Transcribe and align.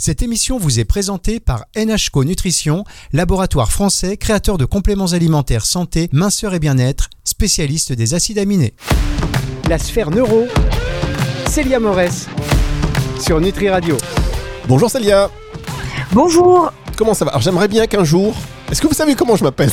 Cette 0.00 0.22
émission 0.22 0.58
vous 0.58 0.78
est 0.78 0.84
présentée 0.84 1.40
par 1.40 1.64
NHCO 1.76 2.22
Nutrition, 2.22 2.84
laboratoire 3.12 3.72
français 3.72 4.16
créateur 4.16 4.56
de 4.56 4.64
compléments 4.64 5.06
alimentaires 5.06 5.66
santé, 5.66 6.08
minceur 6.12 6.54
et 6.54 6.60
bien-être, 6.60 7.10
spécialiste 7.24 7.92
des 7.92 8.14
acides 8.14 8.38
aminés. 8.38 8.74
La 9.68 9.76
sphère 9.76 10.12
neuro, 10.12 10.46
Célia 11.48 11.80
Morès, 11.80 12.28
sur 13.20 13.40
Nutri 13.40 13.70
Radio. 13.70 13.96
Bonjour 14.68 14.88
Célia. 14.88 15.32
Bonjour. 16.12 16.72
Comment 16.96 17.14
ça 17.14 17.24
va? 17.24 17.32
Alors 17.32 17.42
j'aimerais 17.42 17.66
bien 17.66 17.88
qu'un 17.88 18.04
jour 18.04 18.36
est-ce 18.70 18.82
que 18.82 18.86
vous 18.86 18.94
savez 18.94 19.14
comment 19.14 19.34
je 19.36 19.44
m'appelle 19.44 19.70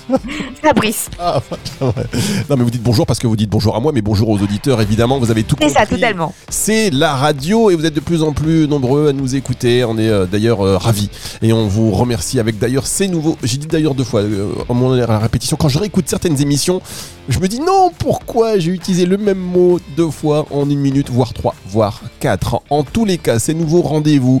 Fabrice. 0.62 1.08
Ah, 1.18 1.40
Non 1.80 2.56
mais 2.56 2.64
vous 2.64 2.70
dites 2.70 2.82
bonjour 2.82 3.06
parce 3.06 3.18
que 3.18 3.26
vous 3.26 3.36
dites 3.36 3.48
bonjour 3.48 3.76
à 3.76 3.80
moi, 3.80 3.92
mais 3.92 4.02
bonjour 4.02 4.28
aux 4.28 4.38
auditeurs 4.38 4.80
évidemment, 4.82 5.18
vous 5.18 5.30
avez 5.30 5.42
tout 5.42 5.56
compris. 5.56 5.70
C'est 5.72 5.78
ça, 5.78 5.86
totalement. 5.86 6.34
C'est 6.48 6.90
la 6.90 7.14
radio 7.14 7.70
et 7.70 7.76
vous 7.76 7.86
êtes 7.86 7.94
de 7.94 8.00
plus 8.00 8.22
en 8.22 8.32
plus 8.32 8.68
nombreux 8.68 9.08
à 9.08 9.12
nous 9.12 9.36
écouter, 9.36 9.84
on 9.84 9.96
est 9.96 10.08
euh, 10.08 10.26
d'ailleurs 10.26 10.60
euh, 10.60 10.76
ravis. 10.76 11.08
Et 11.40 11.52
on 11.52 11.66
vous 11.66 11.92
remercie 11.92 12.38
avec 12.38 12.58
d'ailleurs 12.58 12.86
ces 12.86 13.08
nouveaux, 13.08 13.38
j'ai 13.42 13.56
dit 13.56 13.66
d'ailleurs 13.66 13.94
deux 13.94 14.04
fois 14.04 14.20
euh, 14.20 14.52
en 14.68 14.74
mon 14.74 14.92
la 14.92 15.18
répétition, 15.18 15.56
quand 15.56 15.68
je 15.68 15.78
réécoute 15.78 16.08
certaines 16.08 16.40
émissions, 16.40 16.82
je 17.28 17.38
me 17.38 17.48
dis 17.48 17.60
non, 17.60 17.90
pourquoi 17.98 18.58
j'ai 18.58 18.70
utilisé 18.70 19.06
le 19.06 19.16
même 19.16 19.38
mot 19.38 19.80
deux 19.96 20.10
fois 20.10 20.46
en 20.50 20.68
une 20.68 20.78
minute, 20.78 21.10
voire 21.10 21.32
trois, 21.32 21.54
voire 21.66 22.02
quatre. 22.20 22.60
En 22.70 22.82
tous 22.84 23.04
les 23.04 23.18
cas, 23.18 23.38
ces 23.38 23.54
nouveaux 23.54 23.82
rendez-vous 23.82 24.40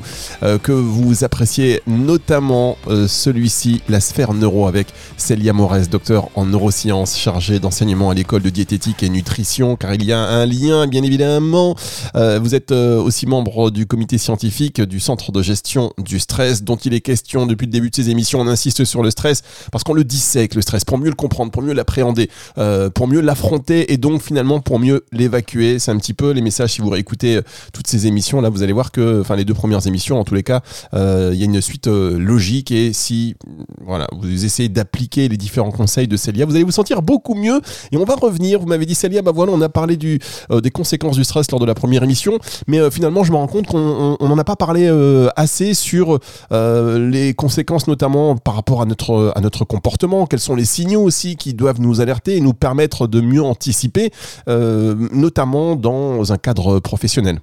que 0.62 0.70
vous 0.70 1.24
appréciez, 1.24 1.82
notamment 1.88 2.78
celui-ci 3.08 3.82
la 3.88 4.00
sphère 4.00 4.34
neuro 4.34 4.66
avec 4.66 4.88
Célia 5.16 5.52
Morès, 5.52 5.88
docteur 5.88 6.28
en 6.34 6.46
neurosciences, 6.46 7.16
chargée 7.16 7.58
d'enseignement 7.58 8.10
à 8.10 8.14
l'école 8.14 8.42
de 8.42 8.50
diététique 8.50 9.02
et 9.02 9.08
nutrition, 9.08 9.76
car 9.76 9.94
il 9.94 10.04
y 10.04 10.12
a 10.12 10.18
un 10.18 10.46
lien, 10.46 10.86
bien 10.86 11.02
évidemment. 11.02 11.76
Euh, 12.14 12.38
vous 12.42 12.54
êtes 12.54 12.72
euh, 12.72 13.00
aussi 13.00 13.26
membre 13.26 13.70
du 13.70 13.86
comité 13.86 14.18
scientifique 14.18 14.80
du 14.80 15.00
Centre 15.00 15.32
de 15.32 15.42
gestion 15.42 15.92
du 15.98 16.18
stress, 16.18 16.62
dont 16.62 16.76
il 16.76 16.94
est 16.94 17.00
question 17.00 17.46
depuis 17.46 17.66
le 17.66 17.72
début 17.72 17.90
de 17.90 17.94
ces 17.94 18.10
émissions. 18.10 18.40
On 18.40 18.46
insiste 18.46 18.84
sur 18.84 19.02
le 19.02 19.10
stress 19.10 19.42
parce 19.70 19.84
qu'on 19.84 19.94
le 19.94 20.04
dissèque, 20.04 20.54
le 20.54 20.62
stress, 20.62 20.84
pour 20.84 20.98
mieux 20.98 21.08
le 21.08 21.14
comprendre, 21.14 21.50
pour 21.50 21.62
mieux 21.62 21.72
l'appréhender, 21.72 22.30
euh, 22.58 22.90
pour 22.90 23.08
mieux 23.08 23.20
l'affronter 23.20 23.92
et 23.92 23.96
donc 23.96 24.22
finalement 24.22 24.60
pour 24.60 24.78
mieux 24.78 25.04
l'évacuer. 25.12 25.78
C'est 25.78 25.90
un 25.90 25.98
petit 25.98 26.14
peu 26.14 26.30
les 26.30 26.42
messages, 26.42 26.72
si 26.72 26.80
vous 26.80 26.90
réécoutez 26.90 27.40
toutes 27.72 27.86
ces 27.86 28.06
émissions, 28.06 28.40
là 28.40 28.48
vous 28.48 28.62
allez 28.62 28.72
voir 28.72 28.90
que, 28.90 29.20
enfin 29.20 29.36
les 29.36 29.44
deux 29.44 29.54
premières 29.54 29.86
émissions, 29.86 30.18
en 30.18 30.24
tous 30.24 30.34
les 30.34 30.42
cas, 30.42 30.62
il 30.92 31.34
y 31.34 31.42
a 31.42 31.44
une 31.44 31.60
suite 31.60 31.86
logique 31.86 32.70
et 32.70 32.92
si 32.92 33.36
voilà, 33.84 34.06
vous 34.12 34.44
essayez 34.44 34.68
d'appliquer 34.68 35.28
les 35.28 35.36
différents 35.36 35.70
conseils 35.70 36.08
de 36.08 36.16
Célia, 36.16 36.46
vous 36.46 36.54
allez 36.54 36.64
vous 36.64 36.70
sentir 36.70 37.02
beaucoup 37.02 37.34
mieux. 37.34 37.60
Et 37.92 37.96
on 37.96 38.04
va 38.04 38.14
revenir. 38.14 38.60
Vous 38.60 38.66
m'avez 38.66 38.86
dit 38.86 38.94
Célia, 38.94 39.22
bah 39.22 39.32
voilà, 39.34 39.52
on 39.52 39.60
a 39.60 39.68
parlé 39.68 39.96
du, 39.96 40.18
euh, 40.50 40.60
des 40.60 40.70
conséquences 40.70 41.16
du 41.16 41.24
stress 41.24 41.50
lors 41.50 41.60
de 41.60 41.66
la 41.66 41.74
première 41.74 42.02
émission, 42.02 42.38
mais 42.66 42.78
euh, 42.78 42.90
finalement, 42.90 43.24
je 43.24 43.32
me 43.32 43.36
rends 43.36 43.46
compte 43.46 43.66
qu'on 43.66 44.16
n'en 44.20 44.38
a 44.38 44.44
pas 44.44 44.56
parlé 44.56 44.86
euh, 44.86 45.28
assez 45.36 45.74
sur 45.74 46.18
les 46.50 47.34
conséquences, 47.34 47.86
notamment 47.86 48.36
par 48.36 48.54
rapport 48.54 48.82
à 48.82 48.86
notre 48.86 49.32
à 49.34 49.40
notre 49.40 49.64
comportement. 49.64 50.26
Quels 50.26 50.40
sont 50.40 50.54
les 50.54 50.64
signaux 50.64 51.02
aussi 51.02 51.36
qui 51.36 51.54
doivent 51.54 51.80
nous 51.80 52.00
alerter 52.00 52.36
et 52.36 52.40
nous 52.40 52.54
permettre 52.54 53.06
de 53.06 53.20
mieux 53.20 53.42
anticiper, 53.42 54.10
notamment 54.46 55.76
dans 55.76 56.32
un 56.32 56.36
cadre 56.38 56.78
professionnel. 56.80 57.40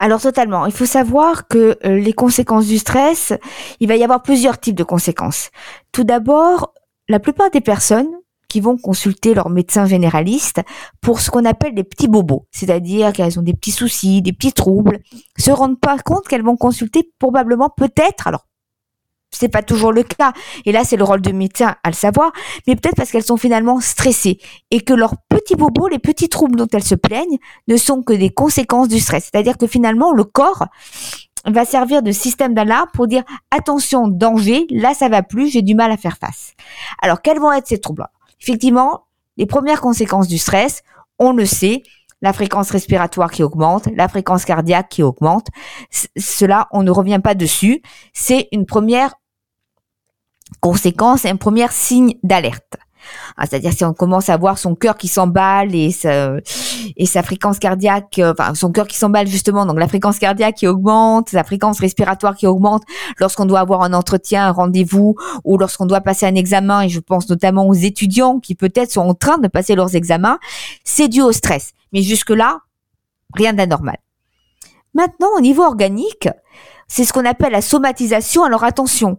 Alors 0.00 0.20
totalement. 0.20 0.66
Il 0.66 0.72
faut 0.72 0.86
savoir 0.86 1.46
que 1.48 1.78
euh, 1.84 1.98
les 1.98 2.12
conséquences 2.12 2.66
du 2.66 2.78
stress, 2.78 3.32
il 3.80 3.88
va 3.88 3.96
y 3.96 4.04
avoir 4.04 4.22
plusieurs 4.22 4.58
types 4.58 4.76
de 4.76 4.84
conséquences. 4.84 5.50
Tout 5.92 6.04
d'abord, 6.04 6.74
la 7.08 7.20
plupart 7.20 7.50
des 7.50 7.60
personnes 7.60 8.10
qui 8.48 8.60
vont 8.60 8.76
consulter 8.76 9.34
leur 9.34 9.50
médecin 9.50 9.86
généraliste 9.86 10.60
pour 11.00 11.20
ce 11.20 11.30
qu'on 11.30 11.44
appelle 11.44 11.74
des 11.74 11.82
petits 11.82 12.06
bobos, 12.06 12.46
c'est-à-dire 12.52 13.12
qu'elles 13.12 13.38
ont 13.38 13.42
des 13.42 13.54
petits 13.54 13.72
soucis, 13.72 14.22
des 14.22 14.32
petits 14.32 14.52
troubles, 14.52 15.00
se 15.36 15.50
rendent 15.50 15.80
pas 15.80 15.98
compte 15.98 16.28
qu'elles 16.28 16.44
vont 16.44 16.56
consulter 16.56 17.10
probablement 17.18 17.68
peut-être, 17.68 18.28
alors 18.28 18.46
c'est 19.34 19.48
pas 19.48 19.62
toujours 19.62 19.92
le 19.92 20.02
cas. 20.02 20.32
Et 20.64 20.72
là, 20.72 20.84
c'est 20.84 20.96
le 20.96 21.04
rôle 21.04 21.20
de 21.20 21.32
médecin 21.32 21.76
à 21.82 21.88
le 21.88 21.94
savoir, 21.94 22.32
mais 22.66 22.76
peut-être 22.76 22.96
parce 22.96 23.10
qu'elles 23.10 23.24
sont 23.24 23.36
finalement 23.36 23.80
stressées 23.80 24.38
et 24.70 24.80
que 24.80 24.94
leurs 24.94 25.14
petits 25.28 25.56
bobos, 25.56 25.88
les 25.88 25.98
petits 25.98 26.28
troubles 26.28 26.56
dont 26.56 26.68
elles 26.72 26.84
se 26.84 26.94
plaignent, 26.94 27.38
ne 27.68 27.76
sont 27.76 28.02
que 28.02 28.12
des 28.12 28.30
conséquences 28.30 28.88
du 28.88 29.00
stress. 29.00 29.30
C'est-à-dire 29.30 29.58
que 29.58 29.66
finalement, 29.66 30.12
le 30.12 30.24
corps 30.24 30.64
va 31.46 31.64
servir 31.64 32.02
de 32.02 32.12
système 32.12 32.54
d'alarme 32.54 32.88
pour 32.94 33.06
dire 33.06 33.22
attention, 33.50 34.08
danger, 34.08 34.66
là 34.70 34.94
ça 34.94 35.08
va 35.08 35.22
plus, 35.22 35.50
j'ai 35.50 35.62
du 35.62 35.74
mal 35.74 35.90
à 35.90 35.96
faire 35.96 36.16
face. 36.18 36.54
Alors, 37.02 37.20
quels 37.22 37.38
vont 37.38 37.52
être 37.52 37.66
ces 37.66 37.78
troubles 37.78 38.06
Effectivement, 38.40 39.06
les 39.36 39.46
premières 39.46 39.80
conséquences 39.80 40.28
du 40.28 40.38
stress, 40.38 40.82
on 41.18 41.32
le 41.32 41.44
sait, 41.44 41.82
la 42.22 42.32
fréquence 42.32 42.70
respiratoire 42.70 43.30
qui 43.30 43.42
augmente, 43.42 43.88
la 43.94 44.08
fréquence 44.08 44.44
cardiaque 44.44 44.88
qui 44.88 45.02
augmente. 45.02 45.48
cela, 46.16 46.68
on 46.72 46.82
ne 46.82 46.90
revient 46.90 47.20
pas 47.22 47.34
dessus. 47.34 47.82
C'est 48.14 48.48
une 48.50 48.64
première 48.64 49.14
conséquence, 50.60 51.24
un 51.24 51.36
premier 51.36 51.66
signe 51.70 52.14
d'alerte. 52.22 52.76
Ah, 53.36 53.46
c'est-à-dire 53.46 53.72
si 53.72 53.84
on 53.84 53.92
commence 53.92 54.28
à 54.28 54.36
voir 54.36 54.58
son 54.58 54.74
cœur 54.74 54.96
qui 54.96 55.08
s'emballe 55.08 55.74
et 55.74 55.90
sa, 55.90 56.36
et 56.96 57.06
sa 57.06 57.22
fréquence 57.22 57.58
cardiaque, 57.58 58.18
euh, 58.18 58.32
enfin 58.32 58.54
son 58.54 58.72
cœur 58.72 58.86
qui 58.86 58.96
s'emballe 58.96 59.26
justement, 59.26 59.66
donc 59.66 59.78
la 59.78 59.88
fréquence 59.88 60.18
cardiaque 60.18 60.56
qui 60.56 60.66
augmente, 60.66 61.28
sa 61.30 61.44
fréquence 61.44 61.80
respiratoire 61.80 62.36
qui 62.36 62.46
augmente 62.46 62.82
lorsqu'on 63.18 63.44
doit 63.44 63.60
avoir 63.60 63.82
un 63.82 63.92
entretien, 63.92 64.46
un 64.46 64.52
rendez-vous 64.52 65.16
ou 65.44 65.58
lorsqu'on 65.58 65.86
doit 65.86 66.00
passer 66.00 66.26
un 66.26 66.34
examen, 66.34 66.82
et 66.82 66.88
je 66.88 67.00
pense 67.00 67.28
notamment 67.28 67.66
aux 67.68 67.74
étudiants 67.74 68.40
qui 68.40 68.54
peut-être 68.54 68.92
sont 68.92 69.02
en 69.02 69.14
train 69.14 69.38
de 69.38 69.48
passer 69.48 69.74
leurs 69.74 69.96
examens, 69.96 70.38
c'est 70.84 71.08
dû 71.08 71.20
au 71.20 71.32
stress. 71.32 71.72
Mais 71.92 72.02
jusque-là, 72.02 72.60
rien 73.34 73.52
d'anormal. 73.52 73.96
Maintenant, 74.94 75.28
au 75.36 75.40
niveau 75.40 75.62
organique, 75.62 76.28
c'est 76.88 77.04
ce 77.04 77.12
qu'on 77.12 77.24
appelle 77.24 77.52
la 77.52 77.62
somatisation. 77.62 78.44
Alors 78.44 78.64
attention, 78.64 79.18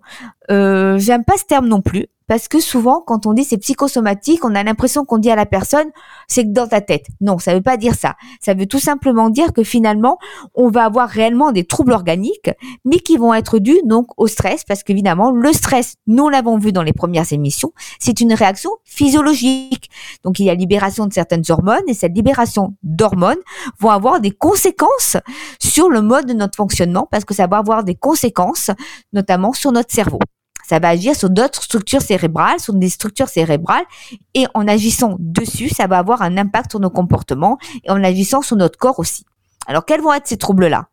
euh, 0.51 0.97
j'aime 0.97 1.23
pas 1.23 1.37
ce 1.37 1.45
terme 1.45 1.67
non 1.67 1.81
plus 1.81 2.07
parce 2.27 2.47
que 2.47 2.59
souvent, 2.59 3.03
quand 3.05 3.27
on 3.27 3.33
dit 3.33 3.43
c'est 3.43 3.57
psychosomatique, 3.57 4.43
on 4.43 4.55
a 4.55 4.63
l'impression 4.63 5.05
qu'on 5.05 5.19
dit 5.19 5.29
à 5.29 5.35
la 5.35 5.45
personne, 5.45 5.89
c'est 6.27 6.43
que 6.43 6.49
dans 6.49 6.67
ta 6.67 6.81
tête. 6.81 7.05
Non, 7.21 7.37
ça 7.37 7.53
veut 7.53 7.61
pas 7.61 7.77
dire 7.77 7.93
ça. 7.93 8.15
Ça 8.41 8.53
veut 8.53 8.65
tout 8.65 8.79
simplement 8.79 9.29
dire 9.29 9.53
que 9.53 9.63
finalement, 9.63 10.17
on 10.55 10.69
va 10.69 10.85
avoir 10.85 11.07
réellement 11.07 11.51
des 11.51 11.65
troubles 11.65 11.91
organiques, 11.91 12.49
mais 12.83 12.97
qui 12.97 13.17
vont 13.17 13.33
être 13.33 13.59
dus 13.59 13.79
donc 13.85 14.07
au 14.17 14.27
stress, 14.27 14.63
parce 14.63 14.83
qu'évidemment, 14.83 15.31
le 15.31 15.53
stress, 15.53 15.97
nous 16.07 16.29
l'avons 16.29 16.57
vu 16.57 16.71
dans 16.71 16.81
les 16.81 16.93
premières 16.93 17.31
émissions, 17.31 17.73
c'est 17.99 18.19
une 18.21 18.33
réaction 18.33 18.71
physiologique. 18.83 19.89
Donc, 20.23 20.39
il 20.39 20.45
y 20.45 20.49
a 20.49 20.55
libération 20.55 21.05
de 21.05 21.13
certaines 21.13 21.43
hormones, 21.49 21.83
et 21.87 21.93
cette 21.93 22.15
libération 22.15 22.75
d'hormones 22.81 23.37
vont 23.79 23.89
avoir 23.89 24.19
des 24.19 24.31
conséquences 24.31 25.17
sur 25.59 25.89
le 25.89 26.01
mode 26.01 26.25
de 26.25 26.33
notre 26.33 26.55
fonctionnement, 26.55 27.07
parce 27.11 27.25
que 27.25 27.35
ça 27.35 27.45
va 27.45 27.54
avoir 27.57 27.83
des 27.83 27.95
conséquences, 27.95 28.71
notamment 29.13 29.53
sur 29.53 29.71
notre 29.71 29.93
cerveau. 29.93 30.19
Ça 30.67 30.79
va 30.79 30.89
agir 30.89 31.15
sur 31.15 31.29
d'autres 31.29 31.61
structures 31.61 32.01
cérébrales, 32.01 32.59
sur 32.59 32.73
des 32.73 32.89
structures 32.89 33.29
cérébrales, 33.29 33.85
et 34.33 34.47
en 34.55 34.67
agissant 34.67 35.15
dessus, 35.19 35.69
ça 35.69 35.85
va 35.85 35.99
avoir 35.99 36.23
un 36.23 36.37
impact 36.37 36.71
sur 36.71 36.79
nos 36.79 36.89
comportements 36.89 37.59
et 37.83 37.91
en 37.91 38.03
agissant 38.03 38.41
sur 38.41 38.55
notre 38.55 38.77
corps 38.79 38.97
aussi. 38.97 39.25
Alors, 39.67 39.85
quels 39.85 40.01
vont 40.01 40.13
être 40.13 40.27
ces 40.27 40.37
troubles-là? 40.37 40.89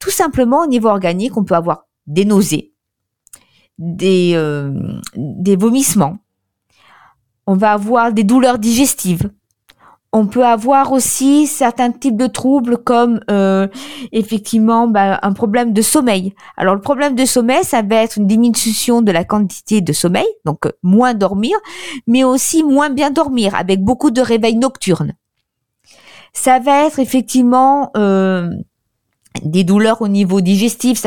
Tout 0.00 0.10
simplement, 0.10 0.62
au 0.62 0.66
niveau 0.66 0.88
organique, 0.88 1.36
on 1.36 1.44
peut 1.44 1.54
avoir 1.54 1.86
des 2.06 2.24
nausées, 2.24 2.72
des, 3.78 4.32
euh, 4.34 4.72
des 5.16 5.56
vomissements, 5.56 6.18
on 7.46 7.54
va 7.54 7.72
avoir 7.72 8.12
des 8.12 8.24
douleurs 8.24 8.58
digestives, 8.58 9.30
on 10.12 10.26
peut 10.26 10.44
avoir 10.44 10.92
aussi 10.92 11.46
certains 11.46 11.90
types 11.90 12.16
de 12.16 12.26
troubles 12.26 12.78
comme 12.78 13.20
euh, 13.30 13.68
effectivement 14.12 14.88
bah, 14.88 15.18
un 15.22 15.32
problème 15.32 15.72
de 15.72 15.82
sommeil. 15.82 16.34
Alors 16.56 16.74
le 16.74 16.80
problème 16.80 17.14
de 17.14 17.24
sommeil, 17.26 17.62
ça 17.62 17.82
va 17.82 17.96
être 17.96 18.16
une 18.16 18.26
diminution 18.26 19.02
de 19.02 19.12
la 19.12 19.24
quantité 19.24 19.80
de 19.80 19.92
sommeil, 19.92 20.26
donc 20.46 20.66
euh, 20.66 20.72
moins 20.82 21.12
dormir, 21.12 21.56
mais 22.06 22.24
aussi 22.24 22.62
moins 22.62 22.88
bien 22.90 23.10
dormir 23.10 23.54
avec 23.54 23.82
beaucoup 23.82 24.10
de 24.10 24.22
réveils 24.22 24.56
nocturnes. 24.56 25.14
Ça 26.32 26.58
va 26.58 26.86
être 26.86 26.98
effectivement 26.98 27.90
euh, 27.96 28.50
des 29.42 29.64
douleurs 29.64 30.00
au 30.00 30.08
niveau 30.08 30.40
digestif, 30.40 31.04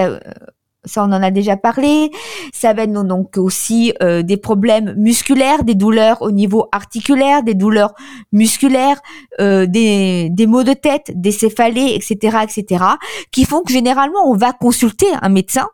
ça 0.85 1.03
on 1.03 1.11
en 1.11 1.23
a 1.23 1.31
déjà 1.31 1.57
parlé. 1.57 2.11
Ça 2.53 2.73
va 2.73 2.83
être 2.83 2.91
donc 2.91 3.37
aussi 3.37 3.93
euh, 4.01 4.23
des 4.23 4.37
problèmes 4.37 4.93
musculaires, 4.97 5.63
des 5.63 5.75
douleurs 5.75 6.21
au 6.21 6.31
niveau 6.31 6.67
articulaire, 6.71 7.43
des 7.43 7.53
douleurs 7.53 7.93
musculaires, 8.31 9.01
euh, 9.39 9.65
des, 9.65 10.29
des 10.31 10.47
maux 10.47 10.63
de 10.63 10.73
tête, 10.73 11.11
des 11.15 11.31
céphalées, 11.31 11.93
etc., 11.95 12.37
etc., 12.43 12.83
qui 13.31 13.45
font 13.45 13.61
que 13.61 13.71
généralement 13.71 14.29
on 14.29 14.35
va 14.35 14.53
consulter 14.53 15.07
un 15.21 15.29
médecin 15.29 15.67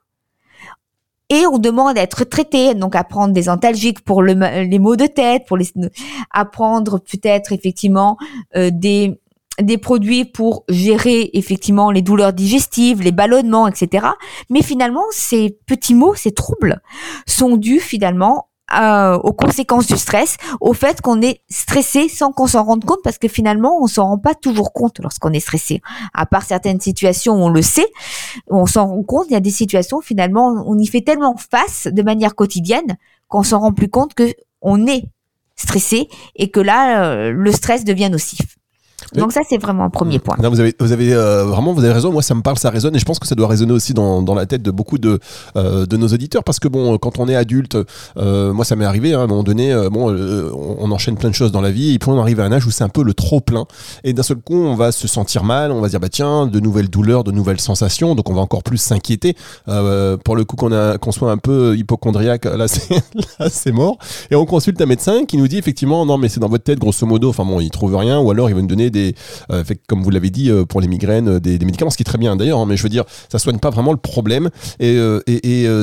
et 1.30 1.46
on 1.46 1.58
demande 1.58 1.96
d'être 1.96 2.24
traité, 2.24 2.74
donc 2.74 2.96
à 2.96 3.04
prendre 3.04 3.34
des 3.34 3.50
antalgiques 3.50 4.00
pour 4.02 4.22
le, 4.22 4.34
les 4.64 4.80
maux 4.80 4.96
de 4.96 5.08
tête, 5.08 5.46
pour 5.46 5.58
les, 5.58 5.68
à 6.32 6.46
peut-être 6.46 7.52
effectivement 7.52 8.18
euh, 8.56 8.70
des 8.72 9.20
des 9.62 9.78
produits 9.78 10.26
pour 10.26 10.64
gérer 10.70 11.30
effectivement 11.34 11.92
les 11.92 12.02
douleurs 12.02 12.34
digestives, 12.34 13.02
les 13.02 13.12
ballonnements, 13.12 13.68
etc. 13.68 14.08
Mais 14.50 14.62
finalement, 14.62 15.04
ces 15.12 15.58
petits 15.66 15.96
maux, 15.96 16.16
ces 16.16 16.32
troubles, 16.32 16.82
sont 17.26 17.58
dus 17.58 17.80
finalement 17.80 18.50
euh, 18.78 19.18
aux 19.20 19.32
conséquences 19.32 19.88
du 19.88 19.96
stress, 19.96 20.36
au 20.60 20.74
fait 20.74 21.00
qu'on 21.00 21.22
est 21.22 21.42
stressé 21.50 22.10
sans 22.10 22.34
qu'on 22.34 22.48
s'en 22.48 22.66
rende 22.66 22.84
compte, 22.84 23.00
parce 23.02 23.18
que 23.18 23.30
finalement, 23.30 23.82
on 23.82 23.88
s'en 23.88 24.08
rend 24.08 24.18
pas 24.18 24.36
toujours 24.36 24.74
compte 24.74 25.00
lorsqu'on 25.00 25.32
est 25.32 25.40
stressé. 25.40 25.82
À 26.14 26.26
part 26.26 26.44
certaines 26.44 26.82
situations 26.82 27.34
on 27.34 27.48
le 27.48 27.62
sait, 27.62 27.88
on 28.48 28.66
s'en 28.66 28.88
rend 28.88 29.04
compte, 29.04 29.28
il 29.30 29.34
y 29.34 29.38
a 29.38 29.42
des 29.42 29.52
situations 29.52 30.02
finalement 30.02 30.64
on 30.68 30.78
y 30.78 30.86
fait 30.86 31.02
tellement 31.02 31.38
face 31.38 31.88
de 31.90 32.02
manière 32.02 32.36
quotidienne 32.36 32.98
qu'on 33.30 33.44
s'en 33.44 33.60
rend 33.60 33.72
plus 33.72 33.90
compte 33.90 34.14
que 34.14 34.34
on 34.62 34.86
est 34.86 35.06
stressé 35.56 36.08
et 36.36 36.50
que 36.52 36.60
là, 36.60 37.04
euh, 37.04 37.32
le 37.32 37.52
stress 37.52 37.84
devient 37.84 38.10
nocif. 38.10 38.57
Donc 39.14 39.32
ça, 39.32 39.42
c'est 39.48 39.58
vraiment 39.58 39.86
un 39.86 39.90
premier 39.90 40.20
point. 40.20 40.36
Non, 40.42 40.50
vous 40.50 40.60
avez, 40.60 40.76
vous 40.80 40.92
avez 40.92 41.14
euh, 41.14 41.46
vraiment, 41.46 41.72
vous 41.74 41.84
avez 41.84 41.94
raison. 41.94 42.12
Moi, 42.12 42.22
ça 42.22 42.36
me 42.36 42.42
parle, 42.42 42.58
ça 42.58 42.70
résonne, 42.70 42.96
et 42.96 43.00
je 43.00 43.06
pense 43.06 43.20
que 43.20 43.28
ça 43.28 43.36
doit 43.36 43.48
résonner 43.48 43.72
aussi 43.72 43.94
dans, 43.94 44.22
dans 44.22 44.36
la 44.36 44.46
tête 44.46 44.64
de 44.64 44.72
beaucoup 44.72 44.98
de, 44.98 45.20
euh, 45.56 45.86
de 45.86 45.98
nos 45.98 46.08
auditeurs, 46.08 46.44
parce 46.44 46.60
que 46.60 46.68
bon, 46.68 46.98
quand 46.98 47.20
on 47.20 47.28
est 47.28 47.36
adulte, 47.36 47.78
euh, 48.18 48.52
moi, 48.54 48.66
ça 48.66 48.76
m'est 48.76 48.86
arrivé 48.86 49.14
hein, 49.14 49.22
à 49.22 49.24
un 49.24 49.28
moment 49.28 49.44
donné. 49.44 49.74
bon, 49.92 50.14
on 50.80 50.92
enchaîne 50.92 51.16
plein 51.16 51.30
de 51.30 51.36
choses 51.36 51.52
dans 51.52 51.62
la 51.62 51.72
vie, 51.72 51.94
et 51.94 52.00
puis 52.00 52.10
on 52.10 52.20
arrive 52.20 52.40
à 52.40 52.46
un 52.46 52.52
âge 52.52 52.66
où 52.66 52.72
c'est 52.72 52.84
un 52.84 52.90
peu 52.90 53.04
le 53.04 53.14
trop 53.14 53.40
plein, 53.40 53.66
et 54.04 54.14
d'un 54.14 54.24
seul 54.24 54.38
coup, 54.38 54.56
on 54.56 54.76
va 54.76 54.92
se 54.92 55.08
sentir 55.08 55.44
mal, 55.44 55.72
on 55.72 55.80
va 55.80 55.88
se 55.88 55.92
dire 55.92 56.00
bah 56.00 56.10
tiens, 56.10 56.48
de 56.48 56.60
nouvelles 56.60 56.90
douleurs, 56.90 57.24
de 57.24 57.32
nouvelles 57.32 57.62
sensations, 57.62 58.16
donc 58.16 58.30
on 58.30 58.34
va 58.34 58.42
encore 58.42 58.64
plus 58.64 58.78
s'inquiéter. 58.78 59.36
Pour 59.66 60.36
le 60.36 60.44
coup, 60.44 60.56
qu'on 60.56 60.72
a, 60.72 60.98
qu'on 60.98 61.12
soit 61.12 61.32
un 61.32 61.38
peu 61.38 61.78
hypochondriaque, 61.78 62.46
là, 62.46 62.68
c'est, 62.68 62.90
là, 63.40 63.50
c'est 63.50 63.72
mort. 63.72 63.98
Et 64.32 64.36
on 64.36 64.46
consulte 64.46 64.82
un 64.82 64.86
médecin 64.86 65.26
qui 65.26 65.38
nous 65.38 65.48
dit 65.48 65.58
effectivement 65.58 66.06
non, 66.06 66.18
mais 66.18 66.30
c'est 66.30 66.40
dans 66.40 66.50
votre 66.50 66.64
tête, 66.64 66.80
grosso 66.80 67.06
modo. 67.06 67.30
Enfin 67.30 67.46
bon, 67.46 67.60
il 67.60 67.70
trouve 67.70 67.96
rien, 67.96 68.20
ou 68.20 68.32
alors 68.32 68.50
il 68.50 68.56
va 68.56 68.62
nous 68.62 68.68
donner 68.68 68.87
euh, 69.52 69.64
comme 69.88 70.04
vous 70.04 70.10
l'avez 70.10 70.30
dit, 70.30 70.50
euh, 70.50 70.66
pour 70.66 70.82
les 70.82 70.88
migraines, 70.88 71.30
euh, 71.30 71.40
des, 71.40 71.58
médicaments, 71.60 71.92
ce 71.92 71.98
qui 71.98 72.04
est 72.04 72.06
très 72.06 72.18
bien 72.18 72.36
d'ailleurs, 72.36 72.60
hein, 72.60 72.66
mais 72.66 72.78
je 72.78 72.84
veux 72.84 72.90
dire, 72.90 73.06
ça 73.30 73.40
soigne 73.40 73.60
pas 73.60 73.70
vraiment 73.70 73.92
le 73.92 73.98
problème. 73.98 74.50
Et, 74.80 74.98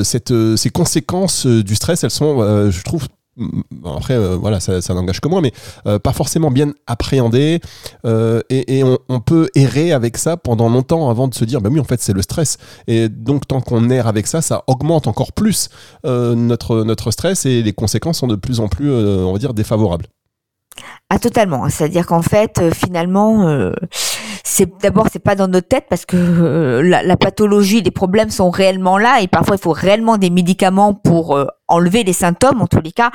ces 0.03 0.69
conséquences 0.69 1.45
du 1.45 1.75
stress, 1.75 2.03
elles 2.03 2.11
sont, 2.11 2.39
je 2.69 2.83
trouve, 2.83 3.07
après, 3.85 4.17
voilà, 4.35 4.59
ça, 4.59 4.81
ça 4.81 4.93
n'engage 4.93 5.19
que 5.19 5.27
moi, 5.27 5.41
mais 5.41 5.51
pas 5.99 6.13
forcément 6.13 6.51
bien 6.51 6.73
appréhendées. 6.87 7.59
euh, 8.05 8.41
et 8.49 8.83
on, 8.83 9.19
peut 9.19 9.49
errer 9.55 9.91
avec 9.91 10.17
ça 10.17 10.37
pendant 10.37 10.69
longtemps 10.69 11.09
avant 11.09 11.27
de 11.27 11.33
se 11.33 11.45
dire, 11.45 11.61
bah 11.61 11.69
oui, 11.71 11.79
en 11.79 11.83
fait, 11.83 12.01
c'est 12.01 12.13
le 12.13 12.21
stress. 12.21 12.57
Et 12.87 13.09
donc, 13.09 13.47
tant 13.47 13.61
qu'on 13.61 13.89
erre 13.89 14.07
avec 14.07 14.27
ça, 14.27 14.41
ça 14.41 14.63
augmente 14.67 15.07
encore 15.07 15.33
plus 15.33 15.69
notre, 16.03 16.83
notre 16.83 17.11
stress 17.11 17.45
et 17.45 17.61
les 17.61 17.73
conséquences 17.73 18.19
sont 18.19 18.27
de 18.27 18.35
plus 18.35 18.59
en 18.59 18.67
plus, 18.67 18.91
on 18.91 19.33
va 19.33 19.39
dire, 19.39 19.53
défavorables. 19.53 20.07
Ah 21.09 21.19
totalement. 21.19 21.69
C'est-à-dire 21.69 22.05
qu'en 22.05 22.21
fait, 22.21 22.59
euh, 22.59 22.71
finalement, 22.71 23.47
euh, 23.47 23.73
c'est 24.43 24.69
d'abord 24.81 25.07
c'est 25.11 25.19
pas 25.19 25.35
dans 25.35 25.47
notre 25.47 25.67
tête 25.67 25.85
parce 25.89 26.05
que 26.05 26.17
euh, 26.17 26.81
la, 26.81 27.03
la 27.03 27.17
pathologie, 27.17 27.81
les 27.81 27.91
problèmes 27.91 28.29
sont 28.29 28.49
réellement 28.49 28.97
là 28.97 29.21
et 29.21 29.27
parfois 29.27 29.55
il 29.55 29.61
faut 29.61 29.71
réellement 29.71 30.17
des 30.17 30.29
médicaments 30.29 30.93
pour 30.93 31.35
euh, 31.35 31.45
enlever 31.67 32.03
les 32.03 32.13
symptômes 32.13 32.61
en 32.61 32.67
tous 32.67 32.81
les 32.81 32.91
cas. 32.91 33.11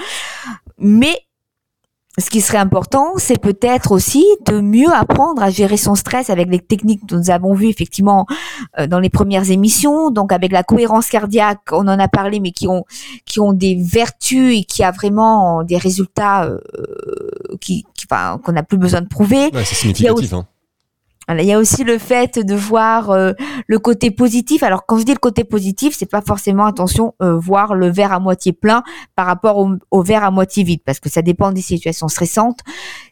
Mais 0.79 1.15
ce 2.19 2.29
qui 2.29 2.41
serait 2.41 2.59
important, 2.59 3.13
c'est 3.17 3.41
peut-être 3.41 3.93
aussi 3.93 4.27
de 4.47 4.61
mieux 4.61 4.93
apprendre 4.93 5.43
à 5.43 5.51
gérer 5.51 5.77
son 5.77 5.95
stress 5.95 6.29
avec 6.29 6.49
les 6.49 6.59
techniques 6.59 7.07
que 7.07 7.15
nous 7.15 7.31
avons 7.31 7.55
vues 7.55 7.69
effectivement 7.69 8.27
euh, 8.79 8.87
dans 8.87 8.99
les 8.99 9.11
premières 9.11 9.51
émissions. 9.51 10.11
Donc 10.11 10.33
avec 10.33 10.51
la 10.51 10.63
cohérence 10.65 11.09
cardiaque, 11.09 11.61
on 11.71 11.87
en 11.87 11.99
a 11.99 12.09
parlé, 12.09 12.41
mais 12.41 12.51
qui 12.51 12.67
ont 12.67 12.85
qui 13.27 13.39
ont 13.39 13.53
des 13.53 13.77
vertus 13.81 14.59
et 14.59 14.65
qui 14.65 14.83
a 14.83 14.91
vraiment 14.91 15.63
des 15.63 15.77
résultats 15.77 16.45
euh, 16.45 16.59
qui, 17.61 17.85
qui 17.95 18.07
enfin, 18.11 18.39
qu'on 18.45 18.53
n'a 18.53 18.65
plus 18.65 18.79
besoin 18.79 19.03
de 19.03 19.09
prouver. 19.09 19.51
Ouais, 19.53 19.65
c'est 19.65 19.77
significatif. 19.77 20.33
Hein. 20.33 20.47
Il 21.39 21.45
y 21.45 21.53
a 21.53 21.59
aussi 21.59 21.85
le 21.85 21.99
fait 21.99 22.39
de 22.39 22.55
voir 22.55 23.11
euh, 23.11 23.33
le 23.67 23.79
côté 23.79 24.11
positif. 24.11 24.63
Alors 24.63 24.85
quand 24.87 24.99
je 24.99 25.05
dis 25.05 25.13
le 25.13 25.19
côté 25.19 25.45
positif, 25.45 25.95
c'est 25.97 26.11
pas 26.11 26.23
forcément 26.23 26.65
attention 26.67 27.15
euh, 27.23 27.39
voir 27.39 27.75
le 27.75 27.89
verre 27.91 28.13
à 28.13 28.19
moitié 28.19 28.53
plein 28.53 28.83
par 29.15 29.27
rapport 29.27 29.59
au, 29.59 29.75
au 29.91 30.03
verre 30.03 30.25
à 30.25 30.31
moitié 30.31 30.65
vide, 30.65 30.81
parce 30.85 30.99
que 30.99 31.09
ça 31.09 31.23
dépend 31.23 31.53
des 31.53 31.63
situations 31.63 32.09
stressantes. 32.09 32.61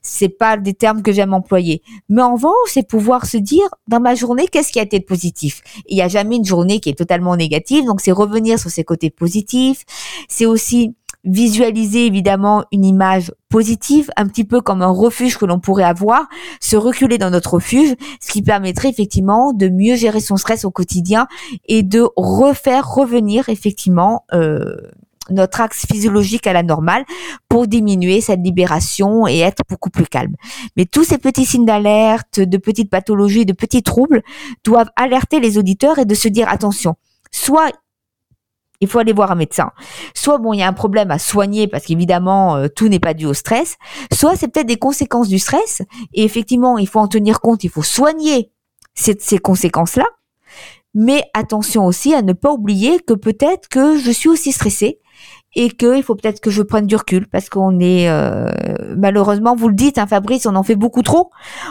C'est 0.03 0.29
pas 0.29 0.57
des 0.57 0.75
termes 0.75 1.03
que 1.03 1.13
j'aime 1.13 1.33
employer. 1.33 1.83
Mais 2.09 2.23
en 2.23 2.35
revanche, 2.35 2.55
c'est 2.67 2.87
pouvoir 2.87 3.27
se 3.27 3.37
dire 3.37 3.69
dans 3.87 4.01
ma 4.01 4.15
journée 4.15 4.47
qu'est-ce 4.51 4.73
qui 4.73 4.81
a 4.81 4.83
été 4.83 5.01
positif? 5.01 5.63
Il 5.87 5.97
y 5.97 6.03
a 6.03 6.09
jamais 6.09 6.37
une 6.37 6.45
journée 6.45 6.81
qui 6.81 6.91
est 6.91 6.99
totalement 6.99 7.37
négative, 7.37 7.85
donc 7.85 8.01
c'est 8.01 8.13
revenir 8.13 8.59
sur 8.59 8.71
ces 8.71 8.85
côtés 8.85 9.11
positifs. 9.11 9.85
C'est 10.29 10.47
aussi 10.47 10.95
visualiser 11.25 12.07
évidemment 12.07 12.65
une 12.73 12.85
image 12.85 13.33
positive, 13.49 14.11
un 14.17 14.27
petit 14.29 14.45
peu 14.45 14.61
comme 14.61 14.83
un 14.83 14.91
refuge 14.91 15.37
que 15.37 15.45
l'on 15.45 15.59
pourrait 15.59 15.85
avoir, 15.85 16.29
se 16.61 16.77
reculer 16.77 17.19
dans 17.19 17.31
notre 17.31 17.55
refuge, 17.55 17.95
ce 18.21 18.33
qui 18.33 18.43
permettrait 18.43 18.89
effectivement 18.89 19.53
de 19.53 19.69
mieux 19.69 19.97
gérer 19.97 20.21
son 20.21 20.37
stress 20.37 20.65
au 20.65 20.71
quotidien 20.71 21.27
et 21.67 21.83
de 21.83 22.09
refaire 22.17 22.89
revenir 22.89 23.49
effectivement 23.49 24.25
euh, 24.33 24.77
notre 25.31 25.61
axe 25.61 25.87
physiologique 25.87 26.47
à 26.47 26.53
la 26.53 26.63
normale 26.63 27.05
pour 27.49 27.67
diminuer 27.67 28.21
cette 28.21 28.41
libération 28.41 29.27
et 29.27 29.39
être 29.39 29.63
beaucoup 29.69 29.91
plus 29.91 30.07
calme. 30.07 30.35
Mais 30.77 30.87
tous 30.87 31.05
ces 31.05 31.19
petits 31.19 31.45
signes 31.45 31.67
d'alerte, 31.67 32.41
de 32.41 32.57
petites 32.57 32.91
pathologies, 32.91 33.45
de 33.45 33.53
petits 33.53 33.83
troubles 33.83 34.23
doivent 34.65 34.91
alerter 34.97 35.41
les 35.41 35.59
auditeurs 35.59 35.99
et 35.99 36.05
de 36.05 36.15
se 36.15 36.29
dire 36.29 36.49
attention, 36.49 36.97
soit 37.31 37.73
il 38.81 38.89
faut 38.89 38.99
aller 38.99 39.13
voir 39.13 39.31
un 39.31 39.35
médecin. 39.35 39.73
Soit 40.15 40.39
bon, 40.39 40.53
il 40.53 40.61
y 40.61 40.63
a 40.63 40.69
un 40.69 40.73
problème 40.73 41.11
à 41.11 41.19
soigner 41.19 41.67
parce 41.67 41.85
qu'évidemment 41.85 42.57
euh, 42.57 42.69
tout 42.69 42.89
n'est 42.89 43.01
pas 43.01 43.15
dû 43.15 43.27
au 43.27 43.35
stress. 43.35 43.77
Soit 44.13 44.37
c'est 44.37 44.49
peut-être 44.49 44.67
des 44.67 44.77
conséquences 44.77 45.29
du 45.29 45.39
stress 45.39 45.83
et 46.13 46.25
effectivement 46.25 46.79
il 46.79 46.89
faut 46.89 47.01
en 47.01 47.09
tenir 47.09 47.41
compte. 47.41 47.65
Il 47.65 47.71
faut 47.71 47.83
soigner 47.83 48.51
ces, 48.95 49.17
ces 49.19 49.39
conséquences-là. 49.39 50.07
Mais 50.95 51.23
attention 51.35 51.87
aussi 51.87 52.15
à 52.15 52.23
ne 52.23 52.33
pas 52.33 52.53
oublier 52.53 52.99
que 53.01 53.13
peut-être 53.13 53.69
que 53.69 53.99
je 53.99 54.11
suis 54.11 54.29
aussi 54.29 54.53
stressée 54.53 55.01
et 55.55 55.71
qu'il 55.71 56.03
faut 56.03 56.15
peut-être 56.15 56.41
que 56.41 56.51
je 56.51 56.63
prenne 56.63 56.87
du 56.87 56.97
recul 56.97 57.27
parce 57.27 57.49
qu'on 57.49 57.81
est 57.81 58.09
euh, 58.09 58.51
malheureusement, 58.97 59.55
vous 59.57 59.69
le 59.69 59.75
dites, 59.75 59.99
hein, 59.99 60.07
Fabrice, 60.07 60.47
on 60.47 60.55
en 60.55 60.63
fait 60.63 60.77
beaucoup 60.77 61.03
trop. 61.03 61.31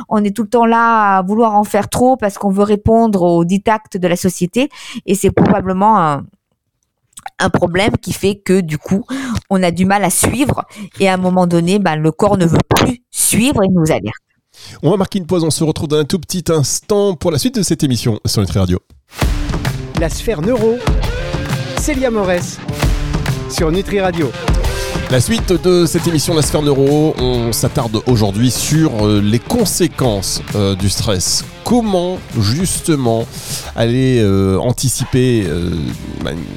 On 0.10 0.24
est 0.24 0.36
tout 0.36 0.44
le 0.44 0.50
temps 0.50 0.66
là 0.66 1.18
à 1.18 1.22
vouloir 1.22 1.56
en 1.56 1.64
faire 1.64 1.90
trop 1.90 2.18
parce 2.18 2.38
qu'on 2.38 2.50
veut 2.50 2.64
répondre 2.64 3.22
aux 3.22 3.46
dictats 3.46 3.80
de 3.94 4.08
la 4.08 4.16
société 4.16 4.70
et 5.06 5.16
c'est 5.16 5.32
probablement 5.32 6.00
un, 6.00 6.24
un 7.40 7.50
problème 7.50 7.92
qui 8.02 8.14
fait 8.14 8.36
que 8.36 8.62
du 8.62 8.78
coup 8.78 9.06
on 9.50 9.62
a 9.64 9.72
du 9.72 9.86
mal 9.86 10.04
à 10.04 10.10
suivre 10.10 10.66
et 11.00 11.10
à 11.10 11.14
un 11.14 11.18
moment 11.18 11.48
donné 11.48 11.80
ben, 11.80 11.96
le 11.96 12.12
corps 12.12 12.38
ne 12.38 12.46
veut 12.46 12.58
plus 12.76 13.04
suivre 13.12 13.64
et 13.64 13.68
nous 13.70 13.92
alerte. 13.92 14.16
On 14.82 14.90
va 14.92 14.98
marquer 14.98 15.20
une 15.20 15.28
pause, 15.28 15.44
on 15.44 15.52
se 15.52 15.64
retrouve 15.64 15.88
dans 15.88 15.98
un 15.98 16.06
tout 16.06 16.20
petit 16.20 16.44
instant 16.50 17.16
pour 17.16 17.32
la 17.32 17.38
suite 17.38 17.56
de 17.56 17.64
cette 17.64 17.84
émission 17.84 18.20
sur 18.26 18.42
Nutri 18.42 18.60
Radio. 18.60 18.80
La 20.00 20.10
sphère 20.10 20.42
neuro, 20.42 20.78
Célia 21.78 22.12
Morès 22.12 22.58
sur 23.50 23.72
Nutri 23.72 24.00
Radio. 24.00 24.32
La 25.10 25.22
suite 25.22 25.54
de 25.54 25.86
cette 25.86 26.06
émission 26.06 26.34
La 26.34 26.42
Sphère 26.42 26.62
Neuro, 26.62 27.16
on 27.18 27.54
s'attarde 27.54 28.02
aujourd'hui 28.08 28.52
sur 28.52 29.06
euh, 29.06 29.22
les 29.22 29.40
conséquences 29.40 30.42
euh, 30.54 30.76
du 30.76 30.90
stress. 30.90 31.46
Comment 31.64 32.18
justement 32.38 33.26
aller 33.76 34.20
euh, 34.22 34.58
anticiper 34.58 35.46